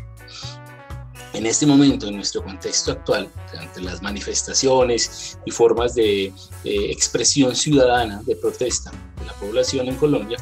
En 1.34 1.48
este 1.48 1.66
momento, 1.66 2.08
en 2.08 2.16
nuestro 2.16 2.44
contexto 2.44 2.92
actual, 2.92 3.28
ante 3.58 3.82
las 3.82 4.04
manifestaciones 4.04 5.38
y 5.46 5.52
formas 5.52 5.96
de, 5.96 6.32
de 6.64 6.92
expresión 6.92 7.56
ciudadana, 7.56 8.22
de 8.24 8.36
protesta 8.36 8.92
de 9.20 9.26
la 9.26 9.34
población 9.34 9.88
en 9.88 9.96
Colombia, 9.96 10.38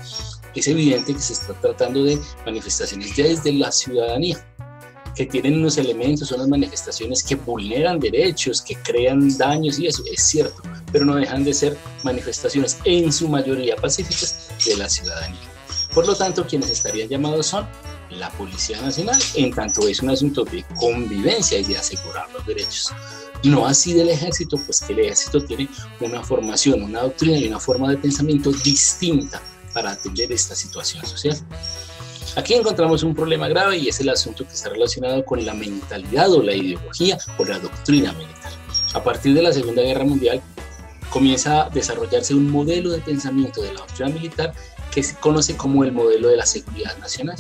es 0.54 0.68
evidente 0.68 1.14
que 1.14 1.20
se 1.20 1.34
está 1.34 1.54
tratando 1.54 2.04
de 2.04 2.20
manifestaciones 2.46 3.16
ya 3.16 3.24
desde 3.24 3.54
la 3.54 3.72
ciudadanía, 3.72 4.46
que 5.16 5.26
tienen 5.26 5.60
unos 5.60 5.78
elementos, 5.78 6.32
unas 6.32 6.48
manifestaciones 6.48 7.24
que 7.24 7.36
vulneran 7.36 8.00
derechos, 8.00 8.62
que 8.62 8.76
crean 8.76 9.38
daños 9.38 9.80
y 9.80 9.88
eso, 9.88 10.04
es 10.12 10.22
cierto, 10.22 10.62
pero 10.92 11.06
no 11.06 11.16
dejan 11.16 11.44
de 11.44 11.54
ser 11.54 11.78
manifestaciones 12.04 12.78
en 12.84 13.12
su 13.14 13.30
mayoría 13.30 13.76
pacíficas 13.76 14.50
de 14.66 14.76
la 14.76 14.90
ciudadanía. 14.90 15.40
Por 15.94 16.08
lo 16.08 16.16
tanto, 16.16 16.46
quienes 16.46 16.70
estarían 16.70 17.10
llamados 17.10 17.48
son 17.48 17.68
la 18.12 18.30
Policía 18.32 18.82
Nacional, 18.82 19.20
en 19.36 19.54
tanto 19.54 19.88
es 19.88 20.02
un 20.02 20.10
asunto 20.10 20.44
de 20.44 20.64
convivencia 20.80 21.60
y 21.60 21.64
de 21.64 21.78
asegurar 21.78 22.30
los 22.32 22.46
derechos. 22.46 22.94
No 23.44 23.66
así 23.66 23.94
del 23.94 24.10
ejército, 24.10 24.58
pues 24.58 24.82
que 24.82 24.94
el 24.94 25.00
ejército 25.00 25.44
tiene 25.44 25.68
una 26.00 26.24
formación, 26.24 26.84
una 26.84 27.02
doctrina 27.02 27.38
y 27.38 27.48
una 27.48 27.60
forma 27.60 27.90
de 27.90 27.98
pensamiento 27.98 28.52
distinta 28.52 29.42
para 29.74 29.92
atender 29.92 30.32
esta 30.32 30.56
situación 30.56 31.06
social. 31.06 31.38
Aquí 32.36 32.54
encontramos 32.54 33.04
un 33.04 33.14
problema 33.14 33.48
grave 33.48 33.78
y 33.78 33.90
es 33.90 34.00
el 34.00 34.10
asunto 34.10 34.46
que 34.46 34.54
está 34.54 34.70
relacionado 34.70 35.26
con 35.26 35.44
la 35.46 35.54
mentalidad 35.54 36.32
o 36.32 36.42
la 36.42 36.56
ideología 36.56 37.18
o 37.38 37.46
la 37.46 37.60
doctrina 37.60 38.14
militar. 38.14 38.52
A 38.94 39.04
partir 39.04 39.34
de 39.34 39.42
la 39.42 39.52
Segunda 39.52 39.82
Guerra 39.82 40.06
Mundial 40.06 40.42
comienza 41.10 41.64
a 41.64 41.70
desarrollarse 41.70 42.34
un 42.34 42.50
modelo 42.50 42.92
de 42.92 43.00
pensamiento 43.00 43.62
de 43.62 43.74
la 43.74 43.82
doctrina 43.82 44.12
militar 44.12 44.54
que 44.92 45.04
se 45.04 45.16
conoce 45.16 45.58
como 45.58 45.84
el 45.84 45.92
modelo 45.92 46.30
de 46.30 46.38
la 46.38 46.46
seguridad 46.46 46.98
nacional, 47.00 47.38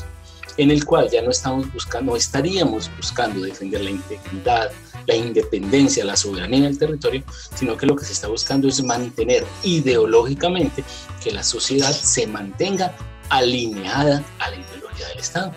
en 0.58 0.72
el 0.72 0.86
cual 0.86 1.10
ya 1.10 1.22
no 1.22 1.32
estamos 1.32 1.72
buscando, 1.74 2.12
no 2.12 2.18
estaríamos 2.18 2.90
buscando 2.98 3.42
defender 3.42 3.82
la 3.82 3.92
integridad, 3.92 4.72
la 5.08 5.16
independencia, 5.16 6.06
la 6.06 6.16
soberanía 6.16 6.64
del 6.64 6.78
territorio, 6.78 7.24
sino 7.56 7.78
que 7.78 7.86
lo 7.86 7.96
que 7.96 8.06
se 8.06 8.14
está 8.14 8.28
buscando 8.28 8.68
es 8.68 8.84
mantener 8.84 9.46
ideológicamente 9.64 10.84
que 11.24 11.32
la 11.32 11.44
sociedad 11.44 11.92
se 11.92 12.28
mantenga 12.28 12.96
alineada 13.30 14.24
a 14.40 14.50
la 14.50 14.58
ideología 14.58 15.08
del 15.08 15.20
Estado. 15.20 15.54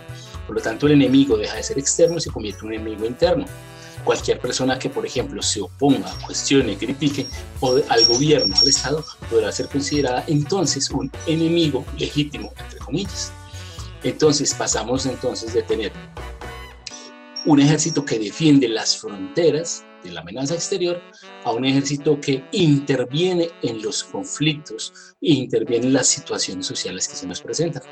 Por 0.46 0.56
lo 0.56 0.62
tanto, 0.62 0.86
el 0.86 0.92
enemigo 0.92 1.36
deja 1.36 1.56
de 1.56 1.62
ser 1.62 1.78
externo 1.78 2.18
y 2.18 2.20
se 2.20 2.30
convierte 2.30 2.60
en 2.60 2.66
un 2.66 2.74
enemigo 2.74 3.06
interno. 3.06 3.46
Cualquier 4.04 4.38
persona 4.38 4.78
que, 4.78 4.90
por 4.90 5.06
ejemplo, 5.06 5.42
se 5.42 5.62
oponga, 5.62 6.12
cuestione, 6.26 6.76
critique 6.76 7.26
al 7.88 8.04
gobierno, 8.04 8.54
al 8.60 8.68
Estado, 8.68 9.02
podrá 9.30 9.50
ser 9.50 9.68
considerada 9.68 10.24
entonces 10.26 10.90
un 10.90 11.10
enemigo 11.26 11.86
legítimo, 11.96 12.52
entre 12.58 12.78
comillas. 12.78 13.32
Entonces 14.04 14.54
pasamos 14.54 15.06
entonces 15.06 15.54
de 15.54 15.62
tener 15.62 15.92
un 17.46 17.61
ejército 17.61 18.04
que 18.04 18.18
defiende 18.18 18.68
las 18.68 18.96
fronteras 18.99 19.84
de 20.02 20.12
la 20.12 20.20
amenaza 20.20 20.54
exterior 20.54 21.00
a 21.44 21.52
un 21.52 21.64
ejército 21.64 22.20
que 22.20 22.44
interviene 22.52 23.49
en 23.62 23.82
los 23.82 24.04
conflictos 24.04 24.92
e 25.20 25.32
interviene 25.32 25.87
en 25.87 25.92
las 25.94 26.06
situaciones 26.06 26.66
sociales 26.66 27.08
que 27.08 27.16
se 27.16 27.26
nos 27.26 27.40
presentan. 27.40 27.82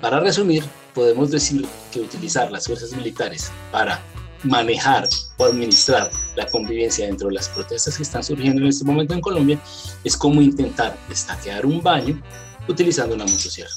Para 0.00 0.20
resumir, 0.20 0.62
podemos 0.94 1.30
decir 1.30 1.66
que 1.90 2.00
utilizar 2.00 2.52
las 2.52 2.66
fuerzas 2.66 2.92
militares 2.92 3.50
para 3.72 4.00
manejar 4.44 5.08
o 5.38 5.44
administrar 5.44 6.10
la 6.36 6.46
convivencia 6.46 7.06
dentro 7.06 7.28
de 7.28 7.34
las 7.34 7.48
protestas 7.48 7.96
que 7.96 8.04
están 8.04 8.22
surgiendo 8.22 8.62
en 8.62 8.68
este 8.68 8.84
momento 8.84 9.14
en 9.14 9.20
Colombia 9.20 9.60
es 10.04 10.16
como 10.16 10.40
intentar 10.40 10.96
destaquear 11.08 11.66
un 11.66 11.82
baño 11.82 12.22
utilizando 12.68 13.14
una 13.14 13.24
motosierra. 13.24 13.72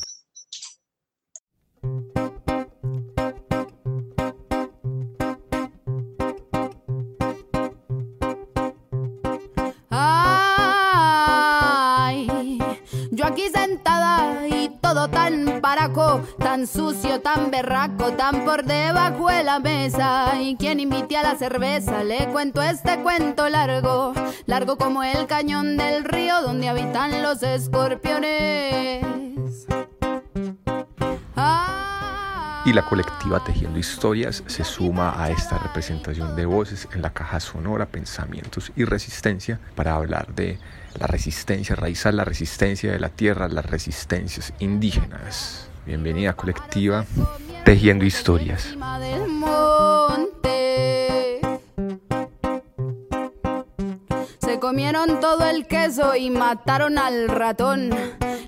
Sucio, 16.67 17.21
tan 17.21 17.51
berraco, 17.51 18.13
tan 18.13 18.45
por 18.45 18.63
debajo 18.63 19.29
de 19.29 19.43
la 19.43 19.59
mesa. 19.59 20.41
Y 20.41 20.55
quien 20.55 20.79
invite 20.79 21.17
a 21.17 21.23
la 21.23 21.35
cerveza, 21.35 22.03
le 22.03 22.27
cuento 22.27 22.61
este 22.61 22.99
cuento 22.99 23.47
largo, 23.49 24.13
largo 24.45 24.77
como 24.77 25.03
el 25.03 25.27
cañón 25.27 25.77
del 25.77 26.03
río 26.03 26.41
donde 26.41 26.69
habitan 26.69 27.21
los 27.23 27.43
escorpiones. 27.43 29.05
Y 32.63 32.73
la 32.73 32.83
colectiva 32.83 33.43
Tejiendo 33.43 33.79
Historias 33.79 34.43
se 34.45 34.63
suma 34.63 35.19
a 35.19 35.31
esta 35.31 35.57
representación 35.57 36.35
de 36.35 36.45
voces 36.45 36.87
en 36.93 37.01
la 37.01 37.11
caja 37.11 37.39
sonora 37.39 37.87
Pensamientos 37.87 38.71
y 38.75 38.85
Resistencia 38.85 39.59
para 39.73 39.95
hablar 39.95 40.35
de 40.35 40.59
la 40.99 41.07
resistencia 41.07 41.75
raizal, 41.75 42.17
la 42.17 42.23
resistencia 42.23 42.91
de 42.91 42.99
la 42.99 43.09
tierra, 43.09 43.47
las 43.47 43.65
resistencias 43.65 44.53
indígenas. 44.59 45.70
Bienvenida 45.85 46.33
colectiva, 46.33 47.05
tejiendo 47.65 48.05
historias. 48.05 48.75
Se 54.39 54.59
comieron 54.59 55.20
todo 55.20 55.46
el 55.50 55.65
queso 55.67 56.15
y 56.15 56.29
mataron 56.29 56.98
al 56.98 57.27
ratón. 57.27 57.89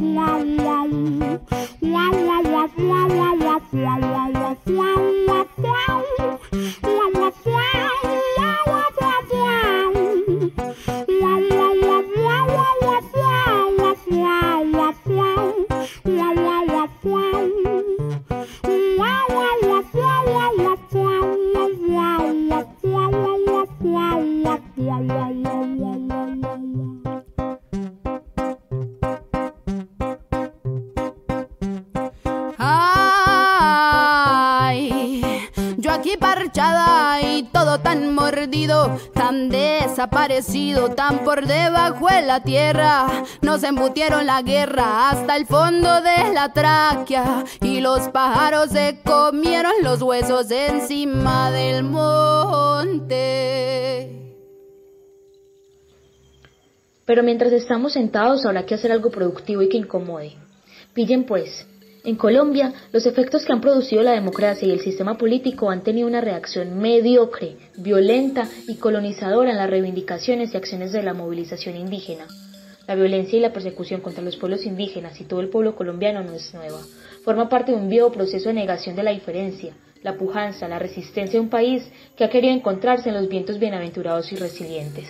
wow, 0.00 0.42
wow, 0.42 1.40
wow, 1.82 2.42
wow. 2.42 2.49
Desaparecido, 39.48 40.90
tan 40.90 41.24
por 41.24 41.46
debajo 41.46 42.06
de 42.08 42.22
la 42.22 42.40
tierra. 42.42 43.24
Nos 43.42 43.62
embutieron 43.62 44.26
la 44.26 44.42
guerra 44.42 45.10
hasta 45.10 45.36
el 45.36 45.46
fondo 45.46 46.00
de 46.00 46.32
la 46.32 46.52
tráquea 46.52 47.44
y 47.60 47.80
los 47.80 48.08
pájaros 48.08 48.70
se 48.70 49.00
comieron 49.04 49.72
los 49.82 50.00
huesos 50.02 50.50
encima 50.50 51.50
del 51.50 51.84
monte. 51.84 53.20
Pero 57.04 57.22
mientras 57.22 57.52
estamos 57.52 57.92
sentados 57.94 58.46
habrá 58.46 58.64
que 58.64 58.74
hacer 58.74 58.92
algo 58.92 59.10
productivo 59.10 59.62
y 59.62 59.68
que 59.68 59.78
incomode. 59.78 60.36
Pillen 60.94 61.24
pues, 61.24 61.66
en 62.02 62.16
Colombia, 62.16 62.72
los 62.92 63.04
efectos 63.04 63.44
que 63.44 63.52
han 63.52 63.60
producido 63.60 64.02
la 64.02 64.12
democracia 64.12 64.66
y 64.66 64.70
el 64.70 64.80
sistema 64.80 65.18
político 65.18 65.70
han 65.70 65.82
tenido 65.82 66.08
una 66.08 66.22
reacción 66.22 66.78
mediocre, 66.78 67.56
violenta 67.76 68.48
y 68.66 68.76
colonizadora 68.76 69.50
en 69.50 69.58
las 69.58 69.68
reivindicaciones 69.68 70.54
y 70.54 70.56
acciones 70.56 70.92
de 70.92 71.02
la 71.02 71.12
movilización 71.12 71.76
indígena. 71.76 72.26
La 72.86 72.94
violencia 72.94 73.38
y 73.38 73.42
la 73.42 73.52
persecución 73.52 74.00
contra 74.00 74.24
los 74.24 74.36
pueblos 74.36 74.64
indígenas 74.64 75.20
y 75.20 75.24
todo 75.24 75.40
el 75.40 75.50
pueblo 75.50 75.76
colombiano 75.76 76.22
no 76.22 76.32
es 76.32 76.54
nueva. 76.54 76.80
Forma 77.22 77.50
parte 77.50 77.72
de 77.72 77.78
un 77.78 77.90
viejo 77.90 78.10
proceso 78.10 78.48
de 78.48 78.54
negación 78.54 78.96
de 78.96 79.02
la 79.02 79.10
diferencia, 79.10 79.74
la 80.02 80.16
pujanza, 80.16 80.68
la 80.68 80.78
resistencia 80.78 81.38
de 81.38 81.44
un 81.44 81.50
país 81.50 81.86
que 82.16 82.24
ha 82.24 82.30
querido 82.30 82.54
encontrarse 82.54 83.10
en 83.10 83.16
los 83.16 83.28
vientos 83.28 83.58
bienaventurados 83.58 84.32
y 84.32 84.36
resilientes. 84.36 85.06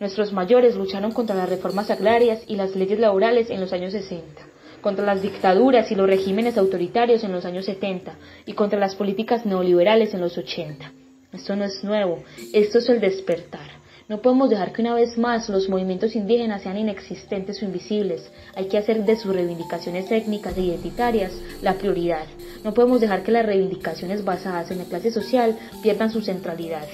Nuestros 0.00 0.32
mayores 0.32 0.74
lucharon 0.74 1.12
contra 1.12 1.36
las 1.36 1.50
reformas 1.50 1.90
agrarias 1.90 2.40
y 2.46 2.56
las 2.56 2.74
leyes 2.74 2.98
laborales 2.98 3.50
en 3.50 3.60
los 3.60 3.74
años 3.74 3.92
60 3.92 4.49
contra 4.80 5.04
las 5.04 5.22
dictaduras 5.22 5.90
y 5.90 5.94
los 5.94 6.08
regímenes 6.08 6.58
autoritarios 6.58 7.24
en 7.24 7.32
los 7.32 7.44
años 7.44 7.66
70 7.66 8.14
y 8.46 8.52
contra 8.54 8.78
las 8.78 8.94
políticas 8.94 9.46
neoliberales 9.46 10.14
en 10.14 10.20
los 10.20 10.36
80. 10.36 10.92
Esto 11.32 11.56
no 11.56 11.64
es 11.64 11.84
nuevo, 11.84 12.22
esto 12.52 12.78
es 12.78 12.88
el 12.88 13.00
despertar. 13.00 13.80
No 14.10 14.20
podemos 14.20 14.50
dejar 14.50 14.72
que 14.72 14.82
una 14.82 14.94
vez 14.94 15.16
más 15.16 15.48
los 15.48 15.68
movimientos 15.68 16.16
indígenas 16.16 16.62
sean 16.62 16.76
inexistentes 16.76 17.62
o 17.62 17.64
invisibles. 17.64 18.28
Hay 18.56 18.66
que 18.66 18.76
hacer 18.76 19.04
de 19.04 19.14
sus 19.14 19.32
reivindicaciones 19.32 20.10
étnicas 20.10 20.58
e 20.58 20.62
identitarias 20.62 21.32
la 21.62 21.74
prioridad. 21.74 22.26
No 22.64 22.74
podemos 22.74 23.00
dejar 23.00 23.22
que 23.22 23.30
las 23.30 23.46
reivindicaciones 23.46 24.24
basadas 24.24 24.72
en 24.72 24.78
la 24.78 24.86
clase 24.86 25.12
social 25.12 25.56
pierdan 25.80 26.10
su 26.10 26.22
centralidad. 26.22 26.88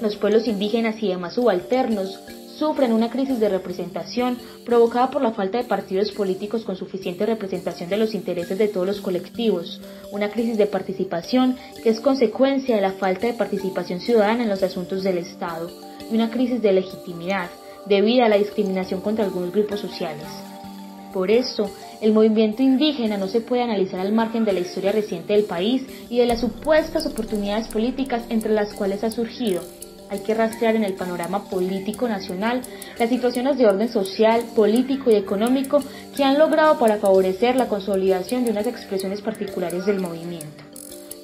Los 0.00 0.16
pueblos 0.16 0.48
indígenas 0.48 1.00
y 1.00 1.06
demás 1.06 1.34
subalternos 1.34 2.18
sufren 2.58 2.92
una 2.92 3.10
crisis 3.10 3.40
de 3.40 3.48
representación 3.48 4.38
provocada 4.64 5.10
por 5.10 5.22
la 5.22 5.32
falta 5.32 5.58
de 5.58 5.64
partidos 5.64 6.12
políticos 6.12 6.64
con 6.64 6.76
suficiente 6.76 7.26
representación 7.26 7.88
de 7.88 7.96
los 7.96 8.14
intereses 8.14 8.58
de 8.58 8.68
todos 8.68 8.86
los 8.86 9.00
colectivos, 9.00 9.80
una 10.10 10.30
crisis 10.30 10.56
de 10.58 10.66
participación 10.66 11.56
que 11.82 11.90
es 11.90 12.00
consecuencia 12.00 12.76
de 12.76 12.82
la 12.82 12.92
falta 12.92 13.26
de 13.26 13.34
participación 13.34 14.00
ciudadana 14.00 14.42
en 14.42 14.48
los 14.48 14.62
asuntos 14.62 15.02
del 15.02 15.18
Estado, 15.18 15.70
y 16.10 16.14
una 16.14 16.30
crisis 16.30 16.60
de 16.60 16.72
legitimidad 16.72 17.50
debido 17.86 18.24
a 18.24 18.28
la 18.28 18.38
discriminación 18.38 19.00
contra 19.00 19.24
algunos 19.24 19.52
grupos 19.52 19.80
sociales. 19.80 20.26
Por 21.12 21.30
eso, 21.30 21.70
el 22.00 22.12
movimiento 22.12 22.62
indígena 22.62 23.16
no 23.16 23.28
se 23.28 23.40
puede 23.40 23.62
analizar 23.62 24.00
al 24.00 24.12
margen 24.12 24.44
de 24.44 24.52
la 24.52 24.60
historia 24.60 24.92
reciente 24.92 25.34
del 25.34 25.44
país 25.44 25.84
y 26.08 26.18
de 26.18 26.26
las 26.26 26.40
supuestas 26.40 27.06
oportunidades 27.06 27.68
políticas 27.68 28.24
entre 28.28 28.52
las 28.52 28.72
cuales 28.72 29.04
ha 29.04 29.10
surgido. 29.10 29.62
Hay 30.12 30.18
que 30.18 30.34
rastrear 30.34 30.76
en 30.76 30.84
el 30.84 30.92
panorama 30.92 31.48
político 31.48 32.06
nacional 32.06 32.60
las 32.98 33.08
situaciones 33.08 33.56
de 33.56 33.64
orden 33.64 33.88
social, 33.88 34.42
político 34.54 35.10
y 35.10 35.14
económico 35.14 35.82
que 36.14 36.22
han 36.22 36.38
logrado 36.38 36.78
para 36.78 36.98
favorecer 36.98 37.56
la 37.56 37.66
consolidación 37.66 38.44
de 38.44 38.50
unas 38.50 38.66
expresiones 38.66 39.22
particulares 39.22 39.86
del 39.86 40.00
movimiento. 40.00 40.64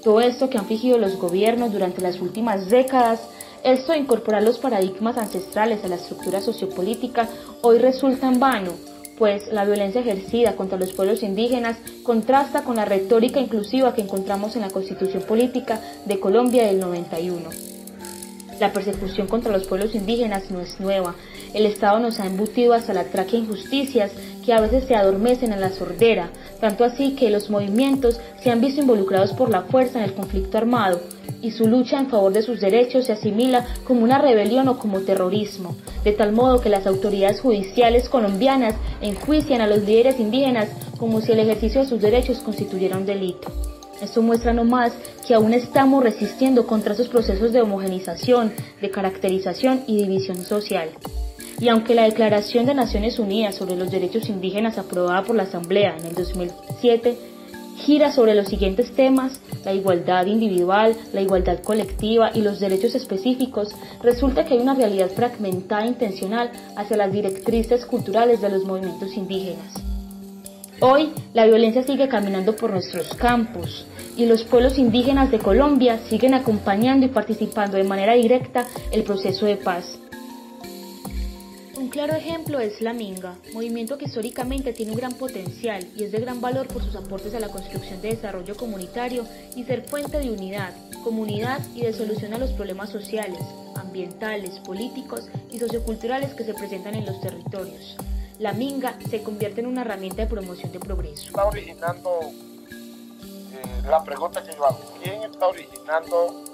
Todo 0.03 0.23
esto 0.23 0.49
que 0.49 0.57
han 0.57 0.65
fingido 0.65 0.97
los 0.97 1.19
gobiernos 1.19 1.71
durante 1.71 2.01
las 2.01 2.19
últimas 2.19 2.71
décadas 2.71 3.21
esto 3.63 3.93
de 3.93 3.99
incorporar 3.99 4.43
los 4.43 4.59
paradigmas 4.59 5.19
ancestrales 5.19 5.85
a 5.85 5.89
la 5.89 5.97
estructura 5.97 6.41
sociopolítica 6.41 7.29
hoy 7.61 7.77
resulta 7.77 8.27
en 8.27 8.41
vano, 8.41 8.73
pues 9.19 9.49
la 9.53 9.67
violencia 9.67 10.01
ejercida 10.01 10.57
contra 10.57 10.79
los 10.79 10.95
pueblos 10.95 11.23
indígenas 11.23 11.77
contrasta 12.05 12.65
con 12.65 12.77
la 12.77 12.87
retórica 12.87 13.39
inclusiva 13.39 13.93
que 13.93 14.01
encontramos 14.01 14.57
en 14.57 14.63
la 14.63 14.71
Constitución 14.71 15.25
Política 15.25 15.79
de 16.07 16.19
Colombia 16.19 16.67
del 16.67 16.81
91. 16.81 17.78
La 18.61 18.73
persecución 18.73 19.29
contra 19.29 19.53
los 19.53 19.67
pueblos 19.67 19.95
indígenas 19.95 20.51
no 20.51 20.61
es 20.61 20.81
nueva. 20.81 21.15
El 21.55 21.65
Estado 21.65 22.01
nos 22.01 22.19
ha 22.19 22.27
embutido 22.27 22.73
hasta 22.73 22.93
la 22.93 23.05
tráquea 23.05 23.39
injusticias 23.39 24.11
que 24.45 24.53
a 24.53 24.61
veces 24.61 24.85
se 24.85 24.97
adormecen 24.97 25.53
en 25.53 25.61
la 25.61 25.71
sordera, 25.71 26.31
tanto 26.61 26.83
así 26.83 27.15
que 27.15 27.31
los 27.31 27.51
movimientos 27.51 28.19
se 28.43 28.51
han 28.51 28.61
visto 28.61 28.81
involucrados 28.81 29.33
por 29.33 29.49
la 29.49 29.63
fuerza 29.63 29.99
en 29.99 30.07
el 30.07 30.15
conflicto 30.15 30.59
armado, 30.59 31.01
y 31.41 31.53
su 31.53 31.69
lucha 31.69 32.01
en 32.01 32.09
favor 32.09 32.33
de 32.33 32.43
sus 32.43 32.61
derechos 32.61 33.05
se 33.05 33.13
asimila 33.13 33.65
como 33.85 34.03
una 34.03 34.19
rebelión 34.19 34.67
o 34.67 34.79
como 34.79 35.01
terrorismo, 35.01 35.77
de 36.03 36.13
tal 36.13 36.33
modo 36.33 36.61
que 36.61 36.69
las 36.69 36.87
autoridades 36.87 37.41
judiciales 37.41 38.09
colombianas 38.09 38.75
enjuician 39.01 39.61
a 39.61 39.69
los 39.69 39.85
líderes 39.85 40.19
indígenas 40.19 40.69
como 40.99 41.21
si 41.21 41.31
el 41.31 41.39
ejercicio 41.39 41.83
de 41.83 41.89
sus 41.89 42.01
derechos 42.01 42.39
constituyera 42.39 42.97
un 42.97 43.07
delito. 43.07 43.68
Esto 44.01 44.23
muestra 44.23 44.53
no 44.53 44.65
más 44.65 44.93
que 45.27 45.35
aún 45.35 45.53
estamos 45.55 46.03
resistiendo 46.03 46.67
contra 46.67 46.95
esos 46.95 47.09
procesos 47.09 47.53
de 47.53 47.61
homogenización, 47.61 48.53
de 48.81 48.91
caracterización 48.91 49.83
y 49.87 49.97
división 49.97 50.45
social. 50.45 50.91
Y 51.61 51.69
aunque 51.69 51.95
la 51.95 52.05
Declaración 52.05 52.67
de 52.67 52.75
Naciones 52.75 53.19
Unidas 53.19 53.57
sobre 53.57 53.77
los 53.77 53.91
Derechos 53.91 54.29
Indígenas 54.29 54.79
aprobada 54.79 55.25
por 55.25 55.35
la 55.35 55.43
Asamblea 55.43 55.97
en 55.99 56.07
el 56.07 56.15
2007 56.15 57.19
gira 57.79 58.13
sobre 58.13 58.35
los 58.35 58.49
siguientes 58.49 58.93
temas, 58.93 59.41
la 59.65 59.73
igualdad 59.73 60.27
individual, 60.27 60.97
la 61.13 61.21
igualdad 61.21 61.61
colectiva 61.63 62.31
y 62.35 62.43
los 62.43 62.61
derechos 62.61 62.95
específicos, 62.95 63.75
resulta 64.03 64.45
que 64.45 64.55
hay 64.55 64.61
una 64.61 64.75
realidad 64.75 65.11
fragmentada 65.11 65.85
e 65.85 65.89
intencional 65.89 66.51
hacia 66.77 66.97
las 66.97 67.13
directrices 67.13 67.87
culturales 67.87 68.41
de 68.41 68.51
los 68.51 68.65
movimientos 68.65 69.17
indígenas. 69.17 69.88
Hoy 70.81 71.11
la 71.35 71.45
violencia 71.45 71.83
sigue 71.83 72.07
caminando 72.07 72.55
por 72.55 72.71
nuestros 72.71 73.09
campos 73.15 73.85
y 74.17 74.27
los 74.27 74.45
pueblos 74.45 74.79
indígenas 74.79 75.29
de 75.33 75.41
Colombia 75.41 75.99
siguen 76.09 76.35
acompañando 76.35 77.05
y 77.05 77.09
participando 77.09 77.77
de 77.77 77.83
manera 77.83 78.15
directa 78.15 78.65
el 78.93 79.03
proceso 79.03 79.47
de 79.47 79.57
paz. 79.57 79.99
Un 81.77 81.89
claro 81.89 82.15
ejemplo 82.15 82.61
es 82.61 82.81
la 82.81 82.93
Minga, 82.93 83.35
movimiento 83.53 83.99
que 83.99 84.05
históricamente 84.05 84.73
tiene 84.73 84.93
un 84.93 84.99
gran 84.99 85.15
potencial 85.15 85.85
y 85.97 86.05
es 86.05 86.13
de 86.13 86.21
gran 86.21 86.41
valor 86.41 86.69
por 86.69 86.85
sus 86.85 86.95
aportes 86.95 87.35
a 87.35 87.41
la 87.41 87.49
construcción 87.49 88.01
de 88.01 88.11
desarrollo 88.11 88.55
comunitario 88.55 89.25
y 89.57 89.65
ser 89.65 89.83
fuente 89.83 90.21
de 90.21 90.31
unidad, 90.31 90.75
comunidad 91.03 91.61
y 91.75 91.81
de 91.83 91.93
solución 91.93 92.35
a 92.35 92.39
los 92.39 92.53
problemas 92.53 92.91
sociales, 92.91 93.41
ambientales, 93.75 94.61
políticos 94.61 95.23
y 95.51 95.59
socioculturales 95.59 96.35
que 96.35 96.45
se 96.45 96.55
presentan 96.55 96.95
en 96.95 97.07
los 97.07 97.21
territorios. 97.21 97.97
La 98.39 98.53
Minga 98.53 98.97
se 99.11 99.23
convierte 99.23 99.61
en 99.61 99.67
una 99.67 99.83
herramienta 99.83 100.23
de 100.23 100.29
promoción 100.29 100.71
de 100.73 100.79
progreso. 100.79 101.31
Eh, 101.55 101.77
¿quién 105.03 105.23
está 105.23 105.47
originando 105.49 106.45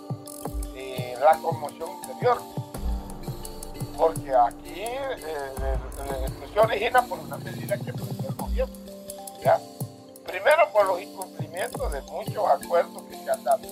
eh, 0.74 1.14
la 1.20 1.38
conmoción 1.38 1.90
interior? 2.02 2.38
porque 3.96 4.34
aquí 4.34 4.80
eh, 4.80 5.16
eh, 5.16 6.26
se 6.52 6.60
origina 6.60 7.02
por 7.02 7.18
una 7.18 7.36
medida 7.38 7.76
que 7.76 7.92
prende 7.92 8.26
el 8.28 8.34
gobierno. 8.34 8.74
Primero 10.26 10.72
por 10.72 10.86
los 10.86 11.00
incumplimientos 11.00 11.92
de 11.92 12.00
muchos 12.02 12.44
acuerdos 12.48 13.02
que 13.04 13.16
se 13.16 13.30
han 13.30 13.44
dado. 13.44 13.62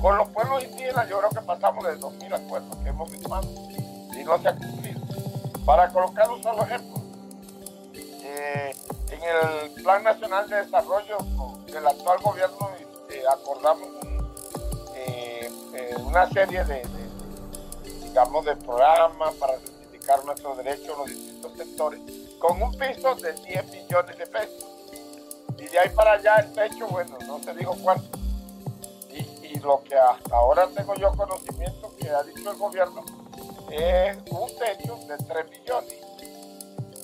Con 0.00 0.16
los 0.16 0.28
pueblos 0.28 0.64
indígenas 0.64 1.08
yo 1.08 1.18
creo 1.18 1.30
que 1.30 1.40
pasamos 1.40 1.84
de 1.84 1.98
2.000 1.98 2.34
acuerdos 2.34 2.76
que 2.78 2.88
hemos 2.88 3.10
firmado 3.10 3.48
y 4.18 4.24
no 4.24 4.38
se 4.40 4.48
ha 4.48 4.56
cumplido. 4.56 5.00
Para 5.64 5.88
colocar 5.88 6.30
un 6.30 6.42
solo 6.42 6.62
ejemplo, 6.62 6.99
eh, 8.40 8.74
en 9.10 9.20
el 9.22 9.82
Plan 9.82 10.02
Nacional 10.02 10.48
de 10.48 10.56
Desarrollo 10.56 11.18
del 11.66 11.86
actual 11.86 12.18
gobierno 12.20 12.70
acordamos 13.28 13.88
una 16.06 16.28
serie 16.30 16.64
de 16.64 16.82
digamos, 18.10 18.44
de 18.44 18.56
programas 18.56 19.34
para 19.34 19.56
reivindicar 19.56 20.24
nuestros 20.24 20.56
derechos 20.56 20.88
en 20.88 20.98
los 20.98 21.06
distintos 21.06 21.52
sectores, 21.56 22.00
con 22.40 22.60
un 22.60 22.72
piso 22.72 23.14
de 23.14 23.32
10 23.32 23.70
millones 23.70 24.18
de 24.18 24.26
pesos. 24.26 24.66
Y 25.56 25.66
de 25.66 25.78
ahí 25.78 25.90
para 25.90 26.12
allá 26.12 26.36
el 26.38 26.52
techo, 26.52 26.88
bueno, 26.88 27.16
no 27.26 27.38
se 27.38 27.54
dijo 27.54 27.76
cuánto. 27.82 28.18
Y, 29.12 29.46
y 29.46 29.60
lo 29.60 29.82
que 29.84 29.96
hasta 29.96 30.34
ahora 30.34 30.66
tengo 30.74 30.94
yo 30.96 31.12
conocimiento 31.12 31.94
que 31.96 32.10
ha 32.10 32.22
dicho 32.24 32.50
el 32.50 32.56
gobierno 32.56 33.04
es 33.70 34.16
un 34.30 34.48
techo 34.58 34.98
de 35.06 35.16
3 35.16 35.50
millones. 35.50 36.09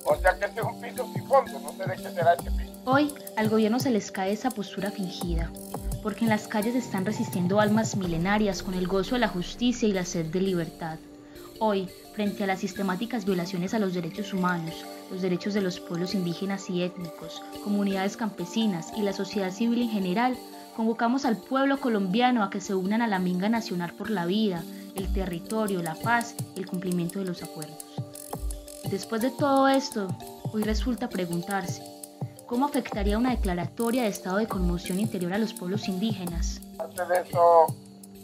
O 0.07 0.17
sea 0.17 0.39
que 0.39 0.45
ese 0.45 0.61
es 0.61 0.67
un 0.67 0.81
piso 0.81 1.09
sin 1.13 1.27
fondo, 1.27 1.59
no 1.61 1.73
sé 1.73 1.91
de 1.91 1.97
qué 1.97 2.11
será 2.11 2.37
piso. 2.37 2.73
Hoy 2.85 3.13
al 3.37 3.49
gobierno 3.49 3.81
se 3.81 3.91
les 3.91 4.13
cae 4.13 4.33
esa 4.33 4.51
postura 4.51 4.91
fingida, 4.91 5.51
porque 6.03 6.25
en 6.25 6.31
las 6.31 6.47
calles 6.47 6.77
están 6.77 7.05
resistiendo 7.05 7.61
almas 7.61 7.97
milenarias 7.97 8.63
con 8.63 8.75
el 8.75 8.87
gozo 8.87 9.17
de 9.17 9.21
la 9.21 9.29
justicia 9.29 9.89
y 9.89 9.93
la 9.93 10.05
sed 10.05 10.27
de 10.27 10.41
libertad. 10.41 10.99
Hoy, 11.59 11.89
frente 12.15 12.45
a 12.45 12.47
las 12.47 12.61
sistemáticas 12.61 13.25
violaciones 13.25 13.75
a 13.75 13.79
los 13.79 13.95
derechos 13.95 14.33
humanos, 14.33 14.85
los 15.11 15.23
derechos 15.23 15.55
de 15.55 15.63
los 15.63 15.81
pueblos 15.81 16.15
indígenas 16.15 16.69
y 16.71 16.83
étnicos, 16.83 17.43
comunidades 17.65 18.17
campesinas 18.17 18.93
y 18.97 19.03
la 19.03 19.13
sociedad 19.13 19.51
civil 19.51 19.83
en 19.83 19.89
general, 19.89 20.37
convocamos 20.77 21.25
al 21.25 21.39
pueblo 21.39 21.81
colombiano 21.81 22.45
a 22.45 22.51
que 22.51 22.61
se 22.61 22.75
unan 22.75 23.01
a 23.01 23.07
la 23.07 23.19
Minga 23.19 23.49
Nacional 23.49 23.95
por 23.95 24.11
la 24.11 24.27
vida, 24.27 24.63
el 24.95 25.11
territorio, 25.13 25.83
la 25.83 25.95
paz 25.95 26.35
y 26.55 26.61
el 26.61 26.67
cumplimiento 26.67 27.19
de 27.19 27.25
los 27.25 27.43
acuerdos. 27.43 27.86
Después 28.91 29.23
de 29.23 29.31
todo 29.31 29.69
esto, 29.69 30.09
hoy 30.53 30.63
resulta 30.63 31.09
preguntarse, 31.09 31.83
¿Cómo 32.47 32.67
afectaría 32.67 33.19
una 33.19 33.31
declaratoria 33.31 34.05
de 34.05 34.09
estado 34.09 34.37
de 34.37 34.47
conmoción 34.47 35.01
interior 35.01 35.33
a 35.33 35.39
los 35.39 35.53
pueblos 35.53 35.89
indígenas? 35.89 36.61
Antes 36.79 37.09
de 37.09 37.21
eso, 37.23 37.67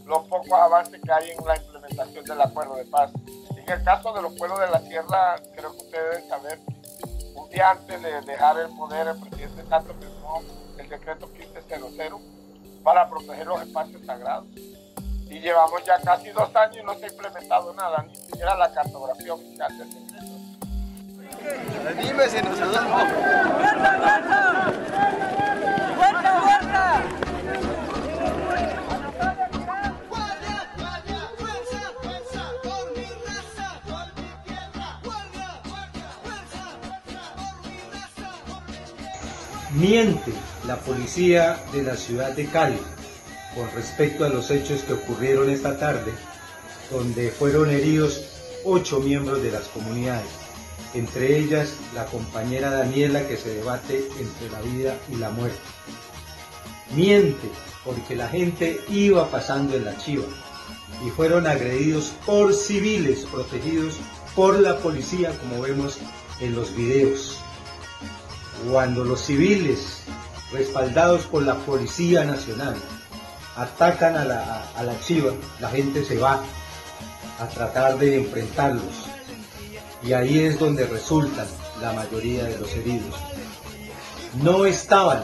los 0.07 0.29
pocos 0.29 0.53
avances 0.53 1.01
que 1.03 1.11
hay 1.13 1.31
en 1.31 1.45
la 1.45 1.57
implementación 1.57 2.25
del 2.25 2.41
acuerdo 2.41 2.77
de 2.77 2.85
paz. 2.85 3.11
En 3.57 3.69
el 3.69 3.83
caso 3.83 4.13
de 4.13 4.23
los 4.23 4.33
pueblos 4.35 4.61
de 4.61 4.71
la 4.71 4.81
sierra, 4.83 5.43
creo 5.57 5.73
que 5.73 5.79
ustedes 5.79 6.05
deben 6.15 6.29
saber 6.29 6.61
un 7.35 7.51
día 7.51 7.71
antes 7.71 8.01
de 8.01 8.21
dejar 8.21 8.59
el 8.61 8.69
poder, 8.77 9.09
el 9.09 9.19
presidente 9.19 9.69
Santos 9.69 9.97
firmó 9.99 10.41
el 10.79 10.89
decreto 10.89 11.27
1500 11.27 12.21
para 12.85 13.11
proteger 13.11 13.47
los 13.49 13.61
espacios 13.61 14.07
sagrados. 14.07 14.47
Y 14.55 15.41
llevamos 15.41 15.85
ya 15.85 15.99
casi 16.01 16.31
dos 16.31 16.55
años 16.55 16.77
y 16.81 16.85
no 16.85 16.95
se 16.95 17.07
ha 17.07 17.09
implementado 17.09 17.75
nada, 17.75 18.05
ni 18.07 18.15
siquiera 18.15 18.57
la 18.57 18.73
cartografía 18.73 19.35
oficial 19.35 19.77
del 19.79 19.91
decreto. 19.93 20.42
Dime 21.43 22.29
si 22.29 22.37
nosotros 22.43 22.79
Miente 39.75 40.33
la 40.67 40.77
policía 40.77 41.59
de 41.73 41.83
la 41.83 41.97
ciudad 41.97 42.33
de 42.33 42.47
Cali 42.47 42.79
con 43.55 43.69
respecto 43.75 44.25
a 44.25 44.29
los 44.29 44.51
hechos 44.51 44.83
que 44.83 44.93
ocurrieron 44.93 45.51
esta 45.51 45.77
tarde, 45.77 46.13
donde 46.91 47.31
fueron 47.31 47.71
heridos 47.71 48.61
ocho 48.65 49.01
miembros 49.01 49.43
de 49.43 49.51
las 49.51 49.67
comunidades 49.69 50.42
entre 50.95 51.39
ellas 51.39 51.75
la 51.95 52.07
compañera 52.07 52.71
Daniela 52.71 53.27
que 53.27 53.37
se 53.37 53.55
debate 53.55 54.09
entre 54.19 54.51
la 54.51 54.61
vida 54.61 54.97
y 55.11 55.17
la 55.17 55.31
muerte. 55.31 55.59
Miente 56.95 57.49
porque 57.85 58.15
la 58.15 58.29
gente 58.29 58.81
iba 58.89 59.29
pasando 59.31 59.77
en 59.77 59.85
la 59.85 59.97
chiva 59.97 60.25
y 61.05 61.11
fueron 61.11 61.47
agredidos 61.47 62.13
por 62.27 62.55
civiles 62.55 63.25
protegidos 63.31 63.95
por 64.35 64.59
la 64.59 64.79
policía 64.79 65.37
como 65.39 65.63
vemos 65.63 65.99
en 66.41 66.55
los 66.55 66.75
videos. 66.77 67.39
Cuando 68.71 69.05
los 69.05 69.21
civiles 69.23 70.03
respaldados 70.53 71.23
por 71.27 71.43
la 71.43 71.57
Policía 71.57 72.25
Nacional 72.25 72.77
atacan 73.57 74.17
a 74.17 74.25
la, 74.25 74.71
a 74.77 74.83
la 74.85 74.99
chiva, 75.01 75.33
la 75.61 75.69
gente 75.69 76.05
se 76.05 76.19
va 76.19 76.43
a 77.41 77.49
tratar 77.49 77.99
de 77.99 78.19
enfrentarlos 78.19 79.12
y 80.05 80.13
ahí 80.13 80.41
es 80.41 80.59
donde 80.59 80.87
resultan 80.87 81.47
la 81.81 81.93
mayoría 81.93 82.45
de 82.45 82.59
los 82.59 82.73
heridos. 82.73 83.15
no 84.43 84.65
estaban 84.65 85.23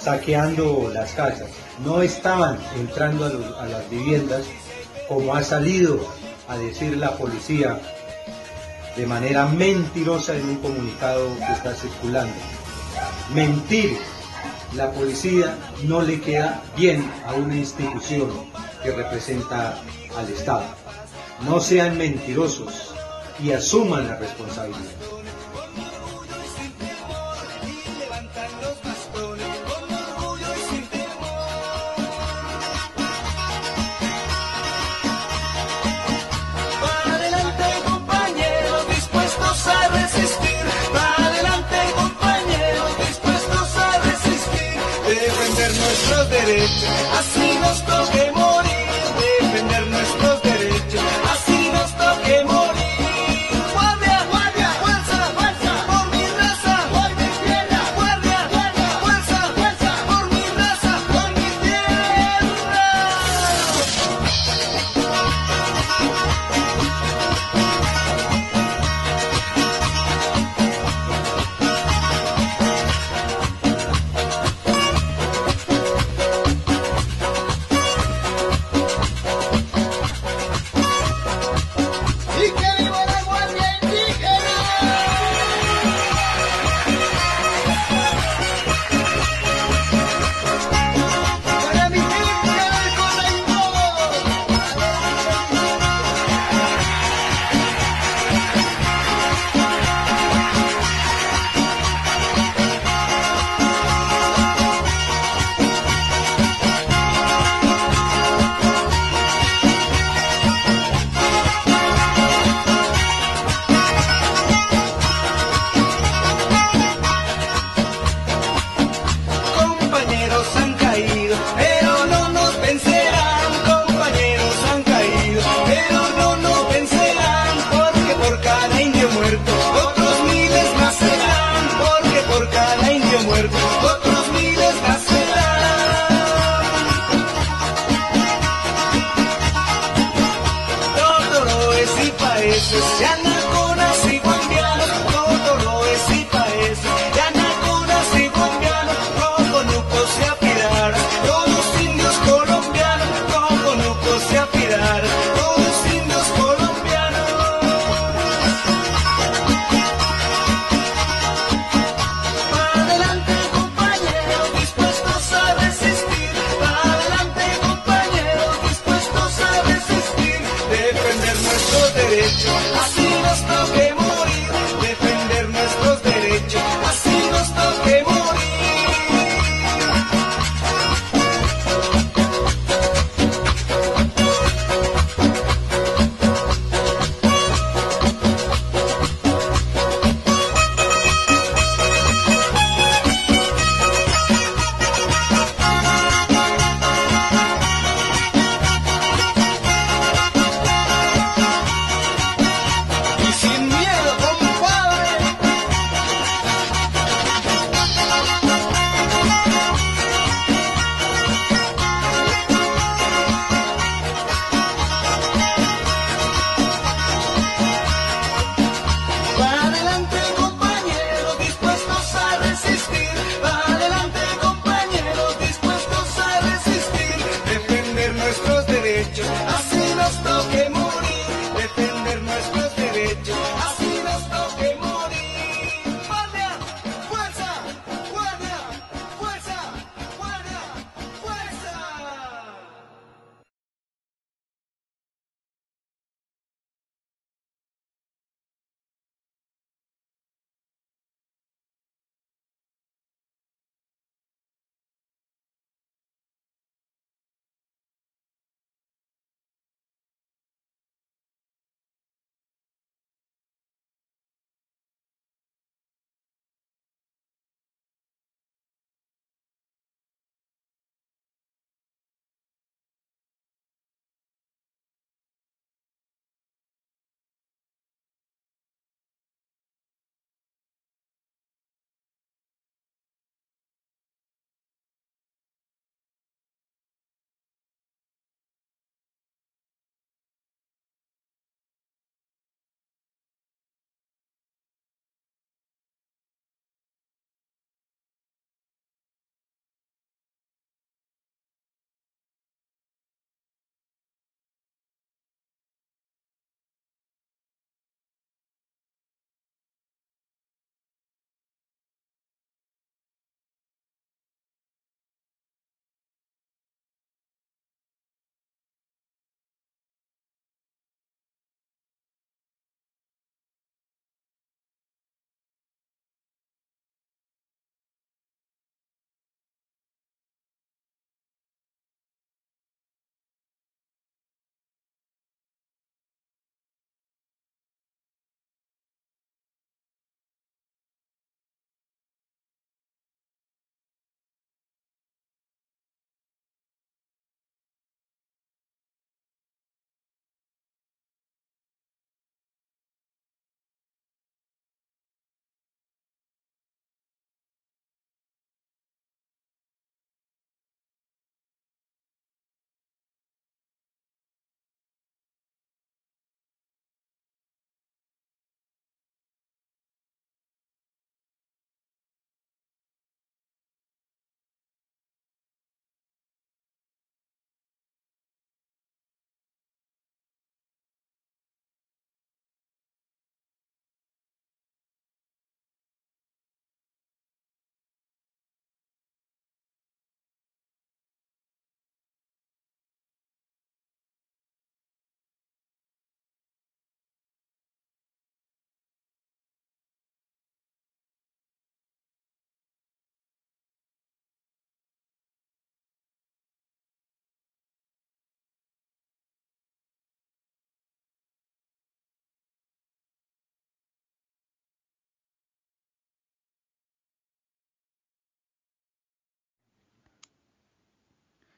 saqueando 0.00 0.90
las 0.92 1.12
casas, 1.12 1.48
no 1.84 2.02
estaban 2.02 2.58
entrando 2.76 3.26
a, 3.26 3.62
a 3.62 3.66
las 3.66 3.88
viviendas 3.90 4.44
como 5.08 5.34
ha 5.34 5.42
salido 5.42 6.00
a 6.48 6.56
decir 6.56 6.96
la 6.96 7.16
policía 7.16 7.80
de 8.96 9.06
manera 9.06 9.46
mentirosa 9.46 10.36
en 10.36 10.48
un 10.48 10.56
comunicado 10.56 11.26
que 11.36 11.52
está 11.52 11.74
circulando. 11.74 12.34
Mentir, 13.34 13.96
la 14.74 14.90
policía 14.92 15.56
no 15.84 16.02
le 16.02 16.20
queda 16.20 16.62
bien 16.76 17.10
a 17.26 17.34
una 17.34 17.56
institución 17.56 18.30
que 18.82 18.92
representa 18.92 19.78
al 20.16 20.28
Estado. 20.28 20.64
No 21.44 21.60
sean 21.60 21.98
mentirosos 21.98 22.93
y 23.42 23.52
asuman 23.52 24.06
la 24.08 24.16
responsabilidad. 24.16 24.80
Derechos, 46.30 47.13